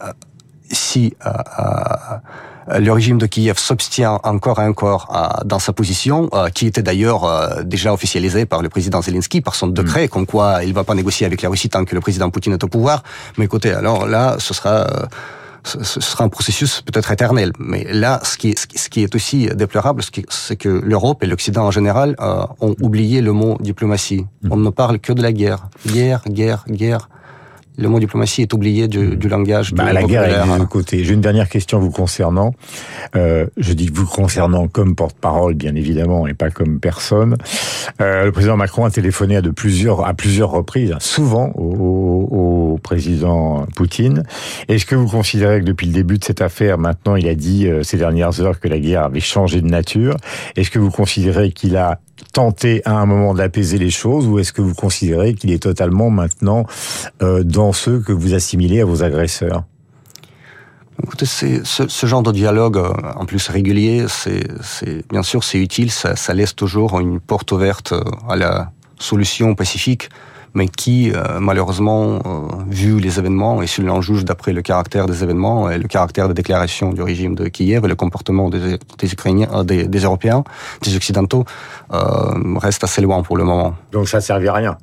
si 0.70 1.14
euh, 1.24 1.30
euh, 1.30 2.80
le 2.80 2.92
régime 2.92 3.18
de 3.18 3.26
Kiev 3.26 3.58
s'obstient 3.58 4.18
encore 4.24 4.60
et 4.60 4.66
encore 4.66 5.08
euh, 5.14 5.44
dans 5.44 5.58
sa 5.58 5.72
position, 5.72 6.28
euh, 6.34 6.48
qui 6.48 6.66
était 6.66 6.82
d'ailleurs 6.82 7.24
euh, 7.24 7.62
déjà 7.62 7.92
officialisée 7.92 8.44
par 8.44 8.62
le 8.62 8.68
président 8.68 9.00
Zelensky, 9.00 9.40
par 9.40 9.54
son 9.54 9.68
décret, 9.68 10.06
mm. 10.06 10.08
comme 10.08 10.26
quoi 10.26 10.64
il 10.64 10.70
ne 10.70 10.74
va 10.74 10.84
pas 10.84 10.94
négocier 10.94 11.24
avec 11.24 11.40
la 11.42 11.48
Russie 11.48 11.68
tant 11.68 11.84
que 11.84 11.94
le 11.94 12.00
président 12.00 12.28
Poutine 12.30 12.52
est 12.52 12.64
au 12.64 12.68
pouvoir. 12.68 13.02
Mais 13.38 13.46
écoutez, 13.46 13.72
alors 13.72 14.06
là, 14.06 14.36
ce 14.38 14.52
sera 14.54 14.86
ce 15.64 16.00
sera 16.00 16.24
un 16.24 16.28
processus 16.28 16.82
peut-être 16.82 17.10
éternel. 17.10 17.52
Mais 17.58 17.84
là, 17.92 18.20
ce 18.22 18.36
qui, 18.36 18.50
est, 18.50 18.76
ce 18.78 18.88
qui 18.88 19.02
est 19.02 19.14
aussi 19.14 19.48
déplorable, 19.54 20.02
c'est 20.28 20.56
que 20.56 20.68
l'Europe 20.68 21.22
et 21.22 21.26
l'Occident 21.26 21.66
en 21.66 21.70
général 21.70 22.16
euh, 22.20 22.42
ont 22.60 22.74
oublié 22.80 23.20
le 23.20 23.32
mot 23.32 23.56
diplomatie. 23.60 24.26
Mm. 24.42 24.52
On 24.52 24.56
ne 24.56 24.70
parle 24.70 24.98
que 24.98 25.12
de 25.12 25.22
la 25.22 25.32
guerre. 25.32 25.68
Guerre, 25.86 26.22
guerre, 26.28 26.64
guerre. 26.68 27.08
Le 27.78 27.88
mot 27.88 28.00
diplomatie 28.00 28.42
est 28.42 28.52
oublié 28.52 28.88
du, 28.88 29.16
du 29.16 29.28
langage. 29.28 29.72
Bah, 29.72 29.92
la 29.92 30.02
guerre 30.02 30.24
est 30.24 30.58
de 30.58 30.64
côté. 30.64 31.04
J'ai 31.04 31.14
une 31.14 31.20
dernière 31.20 31.48
question 31.48 31.78
vous 31.78 31.90
concernant. 31.90 32.52
Euh, 33.14 33.46
je 33.56 33.72
dis 33.72 33.88
vous 33.92 34.04
concernant 34.04 34.66
comme 34.66 34.96
porte-parole, 34.96 35.54
bien 35.54 35.74
évidemment, 35.76 36.26
et 36.26 36.34
pas 36.34 36.50
comme 36.50 36.80
personne. 36.80 37.36
Euh, 38.00 38.24
le 38.24 38.32
président 38.32 38.56
Macron 38.56 38.84
a 38.84 38.90
téléphoné 38.90 39.36
à 39.36 39.42
de 39.42 39.50
plusieurs 39.50 40.04
à 40.04 40.12
plusieurs 40.12 40.50
reprises, 40.50 40.94
souvent 40.98 41.52
au, 41.54 42.74
au 42.74 42.78
président 42.82 43.64
Poutine. 43.76 44.24
Est-ce 44.66 44.84
que 44.84 44.96
vous 44.96 45.08
considérez 45.08 45.60
que 45.60 45.64
depuis 45.64 45.86
le 45.86 45.92
début 45.92 46.18
de 46.18 46.24
cette 46.24 46.42
affaire, 46.42 46.78
maintenant, 46.78 47.14
il 47.14 47.28
a 47.28 47.34
dit 47.34 47.68
euh, 47.68 47.84
ces 47.84 47.96
dernières 47.96 48.40
heures 48.40 48.58
que 48.58 48.68
la 48.68 48.80
guerre 48.80 49.04
avait 49.04 49.20
changé 49.20 49.60
de 49.60 49.68
nature? 49.68 50.16
Est-ce 50.56 50.70
que 50.70 50.80
vous 50.80 50.90
considérez 50.90 51.52
qu'il 51.52 51.76
a 51.76 52.00
tenté 52.32 52.82
à 52.84 52.92
un 52.92 53.06
moment 53.06 53.32
d'apaiser 53.32 53.78
les 53.78 53.90
choses 53.90 54.26
ou 54.26 54.38
est-ce 54.38 54.52
que 54.52 54.60
vous 54.60 54.74
considérez 54.74 55.34
qu'il 55.34 55.52
est 55.52 55.62
totalement 55.62 56.10
maintenant 56.10 56.66
euh, 57.22 57.44
dans 57.68 57.74
ceux 57.74 58.00
que 58.00 58.12
vous 58.12 58.32
assimilez 58.32 58.80
à 58.80 58.86
vos 58.86 59.02
agresseurs 59.02 59.64
Écoutez, 61.02 61.26
ce, 61.26 61.86
ce, 61.86 62.06
genre 62.06 62.22
de 62.22 62.32
dialogue, 62.32 62.78
euh, 62.78 62.92
en 63.14 63.26
plus 63.26 63.46
régulier, 63.48 64.06
c'est 64.08 65.06
bien 65.10 65.22
sûr 65.22 65.44
c'est 65.44 65.58
utile, 65.58 65.90
ça, 65.90 66.16
ça, 66.16 66.32
laisse 66.32 66.56
toujours 66.56 66.98
une 66.98 67.20
porte 67.20 67.52
ouverte 67.52 67.92
euh, 67.92 68.02
à 68.26 68.36
la 68.36 68.72
solution 68.98 69.54
pacifique 69.54 70.08
mais 70.54 70.68
qui, 70.68 71.12
euh, 71.12 71.40
malheureusement, 71.40 72.18
euh, 72.24 72.64
vu 72.68 73.00
les 73.00 73.18
événements, 73.18 73.62
et 73.62 73.66
si 73.66 73.80
l'on 73.80 74.00
juge 74.00 74.24
d'après 74.24 74.52
le 74.52 74.62
caractère 74.62 75.06
des 75.06 75.22
événements 75.22 75.70
et 75.70 75.78
le 75.78 75.88
caractère 75.88 76.28
des 76.28 76.34
déclarations 76.34 76.92
du 76.92 77.02
régime 77.02 77.34
de 77.34 77.48
Kiev 77.48 77.84
et 77.84 77.88
le 77.88 77.94
comportement 77.94 78.48
des, 78.50 78.78
des 78.98 79.12
Ukrainiens, 79.12 79.48
euh, 79.52 79.62
des, 79.62 79.86
des, 79.86 80.00
Européens, 80.00 80.44
des 80.82 80.96
Occidentaux, 80.96 81.44
reste 82.56 82.84
assez 82.84 83.00
loin 83.00 83.22
pour 83.22 83.36
le 83.36 83.44
moment. 83.44 83.74
Donc 83.92 84.08
ça 84.08 84.18
ne 84.18 84.22
servit 84.22 84.48
à 84.48 84.54
rien 84.54 84.78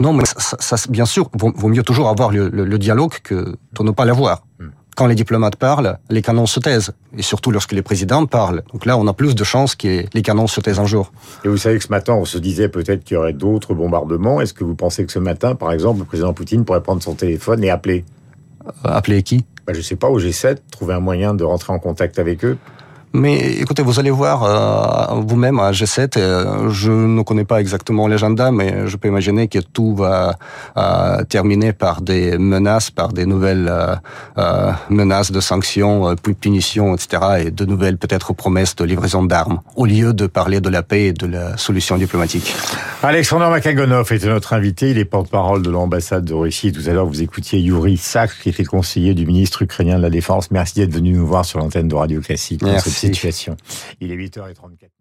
non, 0.00 0.12
mais 0.12 0.24
ça, 0.24 0.56
ça, 0.58 0.76
bien 0.88 1.06
sûr, 1.06 1.28
vaut, 1.38 1.52
vaut 1.54 1.68
mieux 1.68 1.82
toujours 1.82 2.08
avoir 2.08 2.30
le, 2.30 2.48
le, 2.48 2.64
le 2.64 2.78
dialogue 2.78 3.14
que 3.22 3.56
de 3.72 3.82
ne 3.82 3.90
pas 3.90 4.04
l'avoir. 4.04 4.44
Hmm 4.58 4.68
quand 4.98 5.06
les 5.06 5.14
diplomates 5.14 5.54
parlent, 5.54 5.96
les 6.10 6.22
canons 6.22 6.46
se 6.46 6.58
taisent. 6.58 6.92
Et 7.16 7.22
surtout 7.22 7.52
lorsque 7.52 7.70
les 7.70 7.82
présidents 7.82 8.26
parlent. 8.26 8.64
Donc 8.72 8.84
là, 8.84 8.98
on 8.98 9.06
a 9.06 9.12
plus 9.12 9.36
de 9.36 9.44
chances 9.44 9.76
que 9.76 10.04
les 10.12 10.22
canons 10.22 10.48
se 10.48 10.60
taisent 10.60 10.80
un 10.80 10.86
jour. 10.86 11.12
Et 11.44 11.48
vous 11.48 11.56
savez 11.56 11.78
que 11.78 11.84
ce 11.84 11.90
matin, 11.90 12.14
on 12.14 12.24
se 12.24 12.36
disait 12.36 12.68
peut-être 12.68 13.04
qu'il 13.04 13.14
y 13.14 13.16
aurait 13.16 13.32
d'autres 13.32 13.74
bombardements. 13.74 14.40
Est-ce 14.40 14.52
que 14.52 14.64
vous 14.64 14.74
pensez 14.74 15.06
que 15.06 15.12
ce 15.12 15.20
matin, 15.20 15.54
par 15.54 15.70
exemple, 15.70 16.00
le 16.00 16.04
président 16.04 16.32
Poutine 16.32 16.64
pourrait 16.64 16.82
prendre 16.82 17.00
son 17.00 17.14
téléphone 17.14 17.62
et 17.62 17.70
appeler? 17.70 18.04
Euh, 18.66 18.70
Appeler 18.82 19.22
qui? 19.22 19.44
Bah, 19.68 19.72
Je 19.72 19.82
sais 19.82 19.94
pas, 19.94 20.08
au 20.08 20.18
G7, 20.18 20.56
trouver 20.72 20.94
un 20.94 21.00
moyen 21.00 21.32
de 21.32 21.44
rentrer 21.44 21.72
en 21.72 21.78
contact 21.78 22.18
avec 22.18 22.44
eux 22.44 22.58
mais 23.18 23.52
écoutez, 23.54 23.82
vous 23.82 23.98
allez 23.98 24.10
voir 24.10 24.44
euh, 24.44 25.20
vous-même 25.20 25.58
à 25.58 25.72
G7. 25.72 26.12
Euh, 26.16 26.70
je 26.70 26.90
ne 26.90 27.22
connais 27.22 27.44
pas 27.44 27.60
exactement 27.60 28.06
l'agenda, 28.06 28.50
mais 28.52 28.86
je 28.86 28.96
peux 28.96 29.08
imaginer 29.08 29.48
que 29.48 29.58
tout 29.58 29.94
va 29.94 30.36
euh, 30.76 31.24
terminer 31.24 31.72
par 31.72 32.00
des 32.00 32.38
menaces, 32.38 32.90
par 32.90 33.12
des 33.12 33.26
nouvelles 33.26 33.72
menaces 34.88 35.32
de 35.32 35.40
sanctions, 35.40 36.14
puis 36.22 36.34
punitions, 36.34 36.94
etc., 36.94 37.46
et 37.46 37.50
de 37.50 37.64
nouvelles 37.64 37.98
peut-être 37.98 38.32
promesses 38.32 38.76
de 38.76 38.84
livraison 38.84 39.24
d'armes, 39.24 39.60
au 39.76 39.86
lieu 39.86 40.12
de 40.12 40.26
parler 40.26 40.60
de 40.60 40.68
la 40.68 40.82
paix 40.82 41.06
et 41.06 41.12
de 41.12 41.26
la 41.26 41.56
solution 41.56 41.96
diplomatique. 41.96 42.54
Alexandre 43.02 43.48
Makagonov 43.50 44.12
était 44.12 44.28
notre 44.28 44.52
invité. 44.52 44.90
Il 44.90 44.98
est 44.98 45.04
porte-parole 45.04 45.62
de 45.62 45.70
l'ambassade 45.70 46.24
de 46.24 46.34
Russie. 46.34 46.72
Tout 46.72 46.82
à 46.86 46.92
l'heure, 46.92 47.06
vous 47.06 47.22
écoutiez 47.22 47.60
Yuri 47.60 47.96
Sak, 47.96 48.30
qui 48.42 48.48
était 48.50 48.64
conseiller 48.64 49.14
du 49.14 49.26
ministre 49.26 49.62
ukrainien 49.62 49.98
de 49.98 50.02
la 50.02 50.10
Défense. 50.10 50.50
Merci 50.50 50.80
d'être 50.80 50.94
venu 50.94 51.12
nous 51.12 51.26
voir 51.26 51.44
sur 51.44 51.58
l'antenne 51.58 51.88
de 51.88 51.94
Radio 51.94 52.20
Classique. 52.20 52.62
Merci 52.62 53.07
Il 54.00 54.12
est 54.12 54.16
8h34. 54.16 54.97